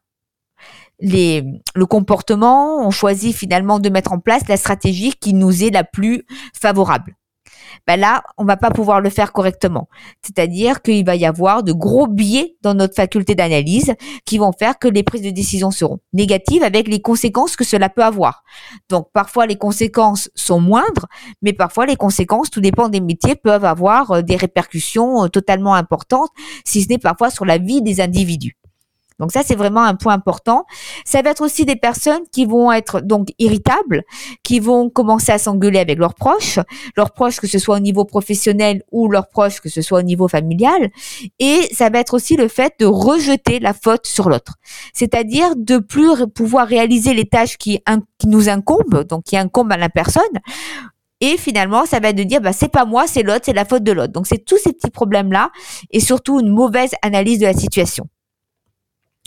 les, 1.01 1.45
le 1.75 1.87
comportement, 1.87 2.87
on 2.87 2.91
choisit 2.91 3.35
finalement 3.35 3.81
de 3.81 3.89
mettre 3.89 4.13
en 4.13 4.21
place 4.21 4.47
la 4.49 4.57
stratégie 4.57 5.13
qui 5.13 5.35
nous 5.35 5.65
est 5.65 5.71
la 5.71 5.83
plus 5.85 6.25
favorable. 6.59 7.17
Ben 7.87 7.99
là, 7.99 8.23
on 8.39 8.45
va 8.45 8.57
pas 8.57 8.71
pouvoir 8.71 9.01
le 9.01 9.11
faire 9.11 9.33
correctement. 9.33 9.89
C'est-à-dire 10.23 10.83
qu'il 10.83 11.05
va 11.05 11.17
y 11.17 11.27
avoir 11.27 11.63
de 11.63 11.73
gros 11.73 12.07
biais 12.07 12.57
dans 12.63 12.75
notre 12.75 12.95
faculté 12.95 13.35
d'analyse 13.35 13.95
qui 14.25 14.39
vont 14.39 14.53
faire 14.53 14.79
que 14.79 14.89
les 14.89 15.03
prises 15.03 15.23
de 15.23 15.31
décision 15.31 15.71
seront 15.71 15.99
négatives 16.13 16.63
avec 16.63 16.89
les 16.89 17.01
conséquences 17.01 17.57
que 17.57 17.65
cela 17.65 17.89
peut 17.89 18.05
avoir. 18.05 18.45
Donc 18.89 19.09
parfois 19.13 19.47
les 19.47 19.57
conséquences 19.57 20.31
sont 20.35 20.61
moindres, 20.61 21.07
mais 21.43 21.53
parfois 21.53 21.87
les 21.87 21.97
conséquences, 21.97 22.51
tout 22.51 22.61
dépend 22.61 22.89
des 22.89 23.01
métiers, 23.01 23.35
peuvent 23.35 23.65
avoir 23.65 24.11
euh, 24.11 24.23
des 24.23 24.37
répercussions 24.37 25.25
euh, 25.25 25.29
totalement 25.29 25.75
importantes, 25.75 26.31
si 26.65 26.83
ce 26.83 26.89
n'est 26.89 26.99
parfois 26.99 27.31
sur 27.31 27.45
la 27.45 27.59
vie 27.59 27.83
des 27.83 28.01
individus. 28.01 28.57
Donc 29.21 29.31
ça, 29.31 29.43
c'est 29.45 29.55
vraiment 29.55 29.83
un 29.83 29.95
point 29.95 30.15
important. 30.15 30.65
Ça 31.05 31.23
va 31.23 31.31
être 31.31 31.43
aussi 31.43 31.65
des 31.65 31.77
personnes 31.77 32.23
qui 32.33 32.47
vont 32.47 32.73
être 32.73 33.01
donc 33.01 33.29
irritables, 33.39 34.03
qui 34.43 34.59
vont 34.59 34.91
commencer 34.91 35.31
à 35.31 35.39
s'engueuler 35.39 35.79
avec 35.79 35.99
leurs 35.99 36.15
proches, 36.15 36.59
leurs 36.97 37.13
proches 37.13 37.41
que 37.41 37.47
ce 37.47 37.59
soit 37.59 37.77
au 37.77 37.81
niveau 37.81 38.05
professionnel 38.05 38.83
ou 38.91 39.09
leurs 39.09 39.29
proches 39.29 39.61
que 39.61 39.69
ce 39.69 39.83
soit 39.83 40.01
au 40.01 40.03
niveau 40.03 40.27
familial. 40.27 40.91
Et 41.39 41.69
ça 41.73 41.91
va 41.91 42.01
être 42.01 42.15
aussi 42.15 42.37
le 42.37 42.49
fait 42.49 42.75
de 42.81 42.87
rejeter 42.87 43.61
la 43.61 43.73
faute 43.73 44.07
sur 44.07 44.29
l'autre. 44.29 44.55
C'est-à-dire 44.93 45.55
de 45.57 45.79
plus 45.79 46.27
pouvoir 46.35 46.67
réaliser 46.67 47.15
les 47.15 47.27
tâches 47.27 47.57
qui, 47.57 47.81
nous 48.27 48.49
incombent, 48.49 49.05
donc 49.05 49.25
qui 49.25 49.37
incombent 49.37 49.73
à 49.73 49.77
la 49.77 49.89
personne, 49.89 50.23
et 51.21 51.37
finalement, 51.39 51.87
ça 51.87 52.01
va 52.01 52.09
être 52.09 52.17
de 52.17 52.23
dire, 52.25 52.41
bah, 52.41 52.53
c'est 52.53 52.69
pas 52.69 52.85
moi, 52.85 53.07
c'est 53.07 53.23
l'autre, 53.23 53.43
c'est 53.45 53.53
la 53.53 53.65
faute 53.65 53.83
de 53.83 53.93
l'autre. 53.93 54.13
Donc, 54.13 54.27
c'est 54.27 54.45
tous 54.45 54.59
ces 54.59 54.73
petits 54.73 54.91
problèmes-là 54.91 55.51
et 55.91 56.01
surtout 56.01 56.41
une 56.41 56.51
mauvaise 56.51 56.91
analyse 57.03 57.39
de 57.39 57.47
la 57.47 57.55
situation 57.55 58.07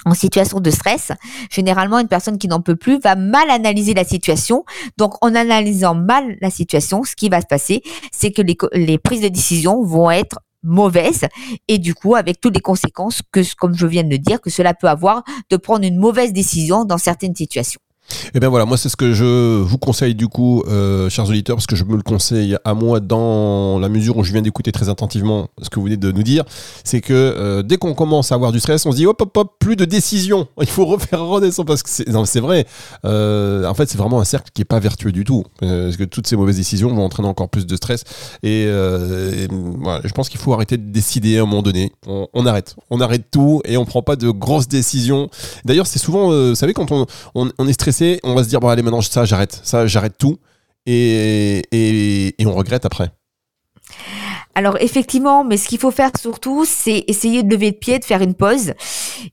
en 0.06 0.14
situation 0.14 0.60
de 0.60 0.72
stress, 0.72 1.12
généralement 1.50 2.00
une 2.00 2.08
personne 2.08 2.38
qui 2.38 2.48
n'en 2.48 2.62
peut 2.62 2.76
plus 2.76 3.00
va 3.00 3.16
mal 3.16 3.50
analyser 3.50 3.94
la 3.94 4.04
situation. 4.04 4.64
Donc 4.98 5.16
en 5.22 5.36
analysant 5.36 5.96
mal 5.96 6.38
la 6.42 6.50
situation, 6.50 7.04
ce 7.04 7.16
qui 7.16 7.30
va 7.30 7.42
se 7.42 7.48
passer, 7.48 7.82
c'est 8.12 8.32
que 8.32 8.42
les, 8.42 8.98
prises 8.98 9.22
de 9.22 9.28
décision 9.28 9.84
vont 9.84 10.12
être 10.12 10.40
mauvaises 10.64 11.26
et 11.68 11.78
du 11.78 11.94
coup 11.94 12.16
avec 12.16 12.42
toutes 12.42 12.56
les 12.56 12.62
conséquences 12.62 13.22
que 13.32 13.42
comme 13.56 13.76
je 13.76 13.86
viens 13.86 14.04
de 14.04 14.10
le 14.10 14.18
dire 14.18 14.42
que 14.42 14.50
cela 14.50 14.74
peut 14.74 14.88
avoir 14.88 15.24
de 15.50 15.58
prendre 15.58 15.86
une 15.86 15.98
mauvaise 15.98 16.34
décision 16.34 16.84
dans 16.84 16.98
certaines 16.98 17.36
situations. 17.36 17.80
Et 18.10 18.30
eh 18.36 18.40
bien 18.40 18.50
voilà, 18.50 18.66
moi 18.66 18.78
c'est 18.78 18.88
ce 18.88 18.96
que 18.96 19.14
je 19.14 19.62
vous 19.62 19.78
conseille 19.78 20.16
du 20.16 20.28
coup, 20.28 20.64
euh, 20.68 21.10
chers 21.10 21.28
auditeurs, 21.28 21.58
parce 21.58 21.68
que 21.68 21.76
je 21.76 21.84
me 21.84 21.98
le 21.98 22.04
conseille 22.04 22.58
à 22.64 22.74
moi 22.74 23.02
dans 23.02 23.80
la 23.80 23.90
mesure 23.90 24.16
où 24.18 24.24
je 24.24 24.32
viens 24.32 24.42
d'écouter 24.42 24.72
très 24.72 24.88
attentivement 24.88 25.50
ce 25.62 25.70
que 25.70 25.76
vous 25.80 25.86
venez 25.86 25.98
de 25.98 26.12
nous 26.12 26.24
dire, 26.24 26.46
c'est 26.86 27.02
que 27.02 27.14
euh, 27.14 27.64
dès 27.64 27.78
qu'on 27.78 27.94
commence 27.94 28.32
à 28.32 28.36
avoir 28.36 28.54
du 28.54 28.60
stress, 28.60 28.86
on 28.86 28.92
se 28.92 28.98
dit 28.98 29.06
hop 29.06 29.22
hop 29.22 29.36
hop, 29.36 29.56
plus 29.60 29.76
de 29.76 29.84
décision, 29.84 30.48
il 30.62 30.68
faut 30.68 30.86
refaire 30.86 31.26
redescendre 31.26 31.68
parce 31.68 31.84
que 31.84 31.90
c'est, 31.90 32.40
vrai, 32.40 32.66
euh, 33.04 33.66
en 33.66 33.74
fait 33.74 33.90
c'est 33.90 33.98
vraiment 33.98 34.22
un 34.22 34.26
cercle 34.26 34.52
qui 34.54 34.62
est 34.62 34.66
pas 34.66 34.80
vertueux 34.80 35.12
du 35.12 35.26
tout, 35.26 35.44
parce 35.60 35.98
que 35.98 36.06
toutes 36.06 36.28
ces 36.28 36.38
mauvaises 36.38 36.58
décisions 36.58 36.94
vont 36.94 37.04
entraîner 37.04 37.28
encore 37.28 37.50
plus 37.50 37.66
de 37.66 37.76
stress. 37.76 38.04
Et, 38.42 38.68
voilà, 39.80 40.02
je 40.06 40.12
pense 40.14 40.30
qu'il 40.30 40.40
faut 40.40 40.54
arrêter 40.54 40.78
de 40.78 40.92
décider 40.92 41.38
à 41.38 41.42
un 41.42 41.46
moment 41.46 41.62
donné, 41.62 41.92
on, 42.06 42.46
arrête, 42.46 42.76
on 42.90 43.02
arrête 43.02 43.26
tout 43.32 43.62
et 43.66 43.76
on 43.76 43.86
prend 43.86 44.02
pas 44.02 44.16
de 44.16 44.30
grosses 44.30 44.70
décisions. 44.70 45.30
D'ailleurs 45.66 45.88
c'est 45.88 46.00
souvent, 46.00 46.30
vous 46.30 46.56
savez 46.56 46.74
quand 46.74 46.88
on 47.36 47.68
est 47.68 47.74
stressé 47.74 47.97
on 48.24 48.36
va 48.36 48.44
se 48.44 48.50
dire 48.50 48.60
bon 48.60 48.70
allez 48.70 48.82
maintenant 48.82 49.02
ça 49.02 49.26
j'arrête, 49.26 49.60
ça 49.64 49.88
j'arrête 49.88 50.18
tout 50.18 50.38
et, 50.86 51.62
et, 51.72 52.46
on 52.46 52.54
regrette 52.54 52.86
après. 52.86 53.12
Alors 54.56 54.78
effectivement, 54.80 55.44
mais 55.44 55.56
ce 55.56 55.68
qu'il 55.68 55.78
faut 55.78 55.92
faire 55.92 56.10
surtout, 56.20 56.66
c'est 56.66 57.04
essayer 57.08 57.44
de 57.44 57.54
lever 57.54 57.68
le 57.68 57.78
pied, 57.78 58.00
de 58.00 58.06
faire 58.06 58.24
une 58.24 58.34
pause. 58.34 58.74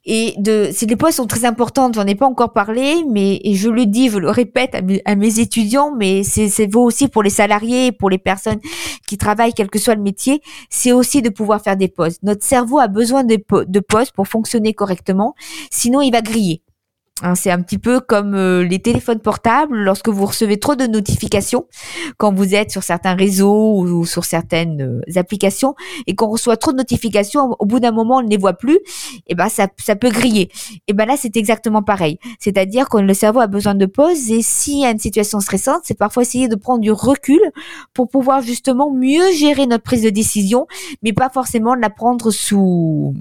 Et 0.05 0.35
de, 0.37 0.71
les 0.87 0.97
pauses 0.97 1.15
sont 1.15 1.27
très 1.27 1.47
importantes. 1.47 1.95
J'en 1.95 2.07
ai 2.07 2.15
pas 2.15 2.27
encore 2.27 2.53
parlé, 2.53 3.07
mais 3.11 3.41
je 3.51 3.71
le 3.71 3.87
dis, 3.87 4.11
je 4.11 4.19
le 4.19 4.29
répète 4.29 4.75
à 4.75 5.15
mes, 5.15 5.41
étudiants, 5.41 5.95
mais 5.97 6.25
c'est 6.25 6.71
vaut 6.71 6.83
aussi 6.83 7.09
pour 7.09 7.23
les 7.23 7.31
salariés, 7.31 7.91
pour 7.91 8.11
les 8.11 8.19
personnes 8.19 8.61
qui 9.09 9.17
travaillent, 9.17 9.55
quel 9.55 9.71
que 9.71 9.79
soit 9.79 9.95
le 9.95 10.03
métier. 10.03 10.43
C'est 10.69 10.93
aussi 10.93 11.23
de 11.23 11.31
pouvoir 11.31 11.63
faire 11.63 11.79
des 11.79 11.89
pauses. 11.89 12.19
Notre 12.23 12.45
cerveau 12.45 12.79
a 12.79 12.89
besoin 12.89 13.25
de 13.25 13.81
pauses 13.81 14.11
pour 14.11 14.29
fonctionner 14.29 14.75
correctement. 14.75 15.35
Sinon, 15.71 16.03
il 16.03 16.11
va 16.11 16.21
griller. 16.21 16.61
Hein, 17.23 17.37
c'est 17.37 17.53
un 17.53 17.63
petit 17.63 17.79
peu 17.79 18.01
comme 18.01 18.35
euh, 18.35 18.65
les 18.65 18.81
téléphones 18.81 19.21
portables, 19.21 19.77
lorsque 19.77 20.09
vous 20.09 20.27
recevez 20.27 20.59
trop 20.59 20.75
de 20.75 20.85
notifications, 20.85 21.67
quand 22.17 22.35
vous 22.35 22.57
êtes 22.57 22.73
sur 22.73 22.83
certains 22.83 23.15
réseaux 23.15 23.79
ou, 23.79 24.05
sur 24.05 24.25
certaines 24.25 24.83
euh, 24.83 25.19
applications, 25.21 25.77
et 26.09 26.17
qu'on 26.17 26.27
reçoit 26.27 26.57
trop 26.57 26.73
de 26.73 26.77
notifications, 26.77 27.55
au 27.61 27.67
bout 27.67 27.79
d'un 27.79 27.93
moment, 27.93 28.17
on 28.17 28.23
ne 28.23 28.29
les 28.29 28.37
voit 28.37 28.55
plus, 28.55 28.81
et 29.29 29.37
ben 29.37 29.49
ça, 29.49 29.69
ça 29.79 29.95
peut 29.95 30.11
griller. 30.11 30.51
Et 30.89 30.93
ben 30.93 31.07
là, 31.07 31.15
c'est 31.17 31.37
exactement 31.37 31.85
pareil. 31.85 32.19
C'est-à-dire 32.41 32.89
que 32.89 32.97
le 32.97 33.15
cerveau 33.15 33.39
a 33.39 33.47
besoin 33.47 33.77
de 33.77 33.87
pause, 33.87 34.33
et 34.33 34.43
s'il 34.43 34.81
y 34.81 34.85
a 34.85 34.91
une 34.91 34.99
situation 34.99 35.39
stressante, 35.39 35.83
c'est 35.85 35.97
parfois 35.97 36.25
essayer 36.25 36.49
de 36.49 36.57
prendre 36.57 36.81
du 36.81 36.91
recul 36.91 37.41
pour 37.95 38.09
pouvoir 38.09 38.43
justement 38.43 38.93
mieux 38.93 39.31
gérer 39.31 39.67
notre 39.69 39.85
prise 39.85 40.03
de 40.03 40.11
décision, 40.11 40.67
mais 41.05 41.13
pas 41.13 41.31
forcément 41.31 41.77
la 41.77 41.91
prendre 41.91 42.33
sous 42.33 43.15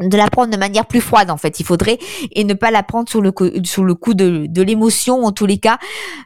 de 0.00 0.16
la 0.16 0.28
prendre 0.28 0.52
de 0.52 0.58
manière 0.58 0.86
plus 0.86 1.00
froide 1.00 1.30
en 1.30 1.36
fait. 1.36 1.60
Il 1.60 1.64
faudrait 1.64 1.98
et 2.32 2.44
ne 2.44 2.54
pas 2.54 2.70
la 2.70 2.82
prendre 2.82 3.08
sur 3.08 3.20
le 3.20 3.32
coup, 3.32 3.46
sur 3.64 3.84
le 3.84 3.94
coup 3.94 4.14
de, 4.14 4.62
l'émotion 4.62 5.24
en 5.24 5.32
tous 5.32 5.46
les 5.46 5.58
cas 5.58 5.78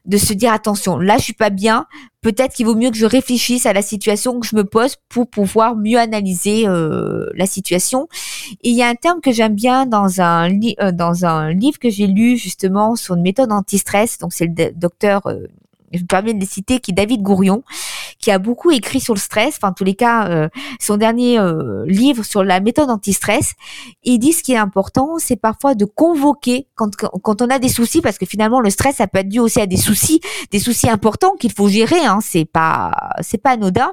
de 0.06 0.16
se 0.16 0.32
dire 0.32 0.52
attention 0.52 0.98
là 0.98 1.18
je 1.18 1.24
suis 1.24 1.32
pas 1.32 1.50
bien. 1.50 1.86
Peut-être 2.22 2.54
qu'il 2.54 2.66
vaut 2.66 2.74
mieux 2.74 2.90
que 2.90 2.96
je 2.96 3.06
réfléchisse 3.06 3.64
à 3.64 3.72
la 3.72 3.80
situation 3.80 4.40
que 4.40 4.46
je 4.46 4.54
me 4.54 4.64
pose 4.64 4.96
pour 5.08 5.28
pouvoir 5.28 5.74
mieux 5.74 5.98
analyser 5.98 6.68
euh, 6.68 7.30
la 7.34 7.46
situation. 7.46 8.08
Et 8.62 8.70
il 8.70 8.76
y 8.76 8.82
a 8.82 8.88
un 8.88 8.94
terme 8.94 9.22
que 9.22 9.32
j'aime 9.32 9.54
bien 9.54 9.86
dans 9.86 10.20
un 10.20 10.50
euh, 10.50 10.92
dans 10.92 11.24
un 11.24 11.50
livre 11.50 11.78
que 11.78 11.88
j'ai 11.88 12.06
lu 12.06 12.36
justement 12.36 12.94
sur 12.94 13.14
une 13.14 13.22
méthode 13.22 13.52
anti-stress. 13.52 14.18
Donc 14.18 14.34
c'est 14.34 14.46
le 14.46 14.72
docteur 14.72 15.26
euh, 15.26 15.46
je 15.92 16.02
me 16.02 16.06
permets 16.06 16.34
de 16.34 16.40
les 16.40 16.46
citer, 16.46 16.80
qui 16.80 16.92
est 16.92 16.94
David 16.94 17.22
Gourion, 17.22 17.62
qui 18.20 18.30
a 18.30 18.38
beaucoup 18.38 18.70
écrit 18.70 19.00
sur 19.00 19.14
le 19.14 19.18
stress, 19.18 19.56
enfin 19.56 19.70
en 19.70 19.72
tous 19.72 19.84
les 19.84 19.94
cas, 19.94 20.28
euh, 20.28 20.48
son 20.78 20.96
dernier 20.96 21.38
euh, 21.38 21.84
livre 21.86 22.22
sur 22.22 22.44
la 22.44 22.60
méthode 22.60 22.90
anti-stress. 22.90 23.54
Il 24.04 24.18
dit 24.18 24.32
ce 24.32 24.42
qui 24.42 24.52
est 24.52 24.58
important, 24.58 25.16
c'est 25.18 25.36
parfois 25.36 25.74
de 25.74 25.86
convoquer 25.86 26.68
quand, 26.74 26.94
quand 26.96 27.42
on 27.42 27.48
a 27.48 27.58
des 27.58 27.68
soucis, 27.68 28.02
parce 28.02 28.18
que 28.18 28.26
finalement 28.26 28.60
le 28.60 28.70
stress, 28.70 28.96
ça 28.96 29.06
peut 29.06 29.20
être 29.20 29.28
dû 29.28 29.40
aussi 29.40 29.60
à 29.60 29.66
des 29.66 29.78
soucis, 29.78 30.20
des 30.50 30.58
soucis 30.58 30.88
importants 30.88 31.34
qu'il 31.40 31.52
faut 31.52 31.68
gérer, 31.68 32.04
hein, 32.04 32.18
c'est 32.22 32.44
pas 32.44 32.92
c'est 33.22 33.38
pas 33.38 33.52
anodin, 33.52 33.92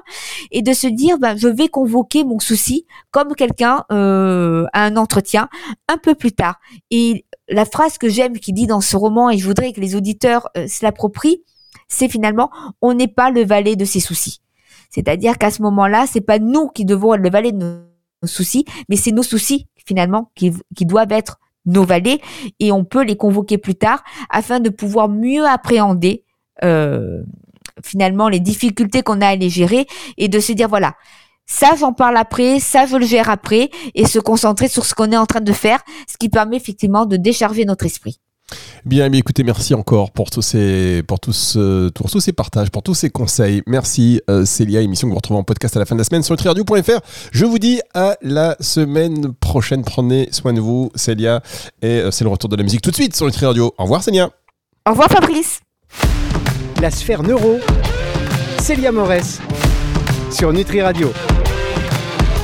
et 0.50 0.62
de 0.62 0.72
se 0.72 0.86
dire, 0.86 1.18
ben, 1.18 1.36
je 1.36 1.48
vais 1.48 1.68
convoquer 1.68 2.24
mon 2.24 2.38
souci 2.38 2.86
comme 3.10 3.34
quelqu'un 3.34 3.84
euh, 3.90 4.66
à 4.72 4.84
un 4.84 4.96
entretien 4.96 5.48
un 5.88 5.96
peu 5.96 6.14
plus 6.14 6.32
tard. 6.32 6.56
Et 6.90 7.24
la 7.48 7.64
phrase 7.64 7.96
que 7.96 8.08
j'aime 8.08 8.38
qui 8.38 8.52
dit 8.52 8.66
dans 8.66 8.82
ce 8.82 8.96
roman, 8.96 9.30
et 9.30 9.38
je 9.38 9.46
voudrais 9.46 9.72
que 9.72 9.80
les 9.80 9.96
auditeurs 9.96 10.50
se 10.54 10.84
l'approprient, 10.84 11.42
c'est 11.88 12.08
finalement 12.08 12.50
on 12.80 12.94
n'est 12.94 13.08
pas 13.08 13.30
le 13.30 13.44
valet 13.44 13.76
de 13.76 13.84
ses 13.84 14.00
soucis. 14.00 14.40
C'est-à-dire 14.90 15.36
qu'à 15.38 15.50
ce 15.50 15.62
moment-là, 15.62 16.06
c'est 16.06 16.22
pas 16.22 16.38
nous 16.38 16.68
qui 16.68 16.84
devons 16.84 17.14
être 17.14 17.20
le 17.20 17.30
valet 17.30 17.52
de 17.52 17.58
nos 17.58 18.28
soucis, 18.28 18.64
mais 18.88 18.96
c'est 18.96 19.12
nos 19.12 19.22
soucis 19.22 19.68
finalement 19.86 20.30
qui, 20.34 20.52
doivent 20.80 21.12
être 21.12 21.38
nos 21.66 21.84
valets 21.84 22.20
et 22.60 22.72
on 22.72 22.84
peut 22.84 23.02
les 23.02 23.16
convoquer 23.16 23.58
plus 23.58 23.74
tard 23.74 24.02
afin 24.30 24.60
de 24.60 24.70
pouvoir 24.70 25.08
mieux 25.08 25.46
appréhender 25.46 26.24
euh, 26.62 27.22
finalement 27.82 28.28
les 28.28 28.40
difficultés 28.40 29.02
qu'on 29.02 29.20
a 29.20 29.28
à 29.28 29.36
les 29.36 29.50
gérer 29.50 29.86
et 30.16 30.28
de 30.28 30.40
se 30.40 30.52
dire 30.52 30.68
voilà 30.68 30.94
ça 31.48 31.74
j'en 31.76 31.92
parle 31.92 32.16
après, 32.16 32.60
ça 32.60 32.86
je 32.86 32.96
le 32.96 33.06
gère 33.06 33.30
après 33.30 33.70
et 33.94 34.06
se 34.06 34.18
concentrer 34.18 34.68
sur 34.68 34.84
ce 34.84 34.94
qu'on 34.94 35.10
est 35.10 35.16
en 35.16 35.26
train 35.26 35.40
de 35.40 35.52
faire, 35.52 35.80
ce 36.06 36.16
qui 36.18 36.28
permet 36.28 36.56
effectivement 36.56 37.06
de 37.06 37.16
décharger 37.16 37.64
notre 37.64 37.86
esprit. 37.86 38.20
Bien, 38.84 39.10
bien, 39.10 39.18
écoutez, 39.18 39.42
merci 39.42 39.74
encore 39.74 40.12
pour 40.12 40.30
tous 40.30 40.42
ces, 40.42 41.02
pour 41.06 41.20
tous, 41.20 41.54
euh, 41.56 41.90
pour 41.90 42.10
tous 42.10 42.20
ces 42.20 42.32
partages, 42.32 42.70
pour 42.70 42.82
tous 42.82 42.94
ces 42.94 43.10
conseils. 43.10 43.62
Merci 43.66 44.20
euh, 44.30 44.44
Célia, 44.44 44.80
émission 44.80 45.08
que 45.08 45.12
vous 45.12 45.16
retrouvez 45.16 45.40
en 45.40 45.44
podcast 45.44 45.76
à 45.76 45.80
la 45.80 45.86
fin 45.86 45.94
de 45.94 46.00
la 46.00 46.04
semaine 46.04 46.22
sur 46.22 46.32
nutriradio.fr. 46.34 47.00
Je 47.32 47.44
vous 47.44 47.58
dis 47.58 47.80
à 47.94 48.16
la 48.22 48.56
semaine 48.60 49.32
prochaine. 49.34 49.82
Prenez 49.84 50.28
soin 50.32 50.52
de 50.52 50.60
vous, 50.60 50.90
Célia. 50.94 51.42
Et 51.82 51.86
euh, 51.86 52.10
c'est 52.10 52.24
le 52.24 52.30
retour 52.30 52.48
de 52.48 52.56
la 52.56 52.62
musique 52.62 52.82
tout 52.82 52.90
de 52.90 52.96
suite 52.96 53.16
sur 53.16 53.26
Nutriradio. 53.26 53.74
Au 53.78 53.82
revoir 53.82 54.02
Célia. 54.02 54.30
Au 54.86 54.90
revoir 54.90 55.08
Fabrice. 55.08 55.60
La 56.80 56.90
sphère 56.90 57.22
neuro, 57.22 57.58
Célia 58.60 58.92
Morès 58.92 59.40
sur 60.30 60.52
Nutri 60.52 60.80
Radio. 60.82 61.12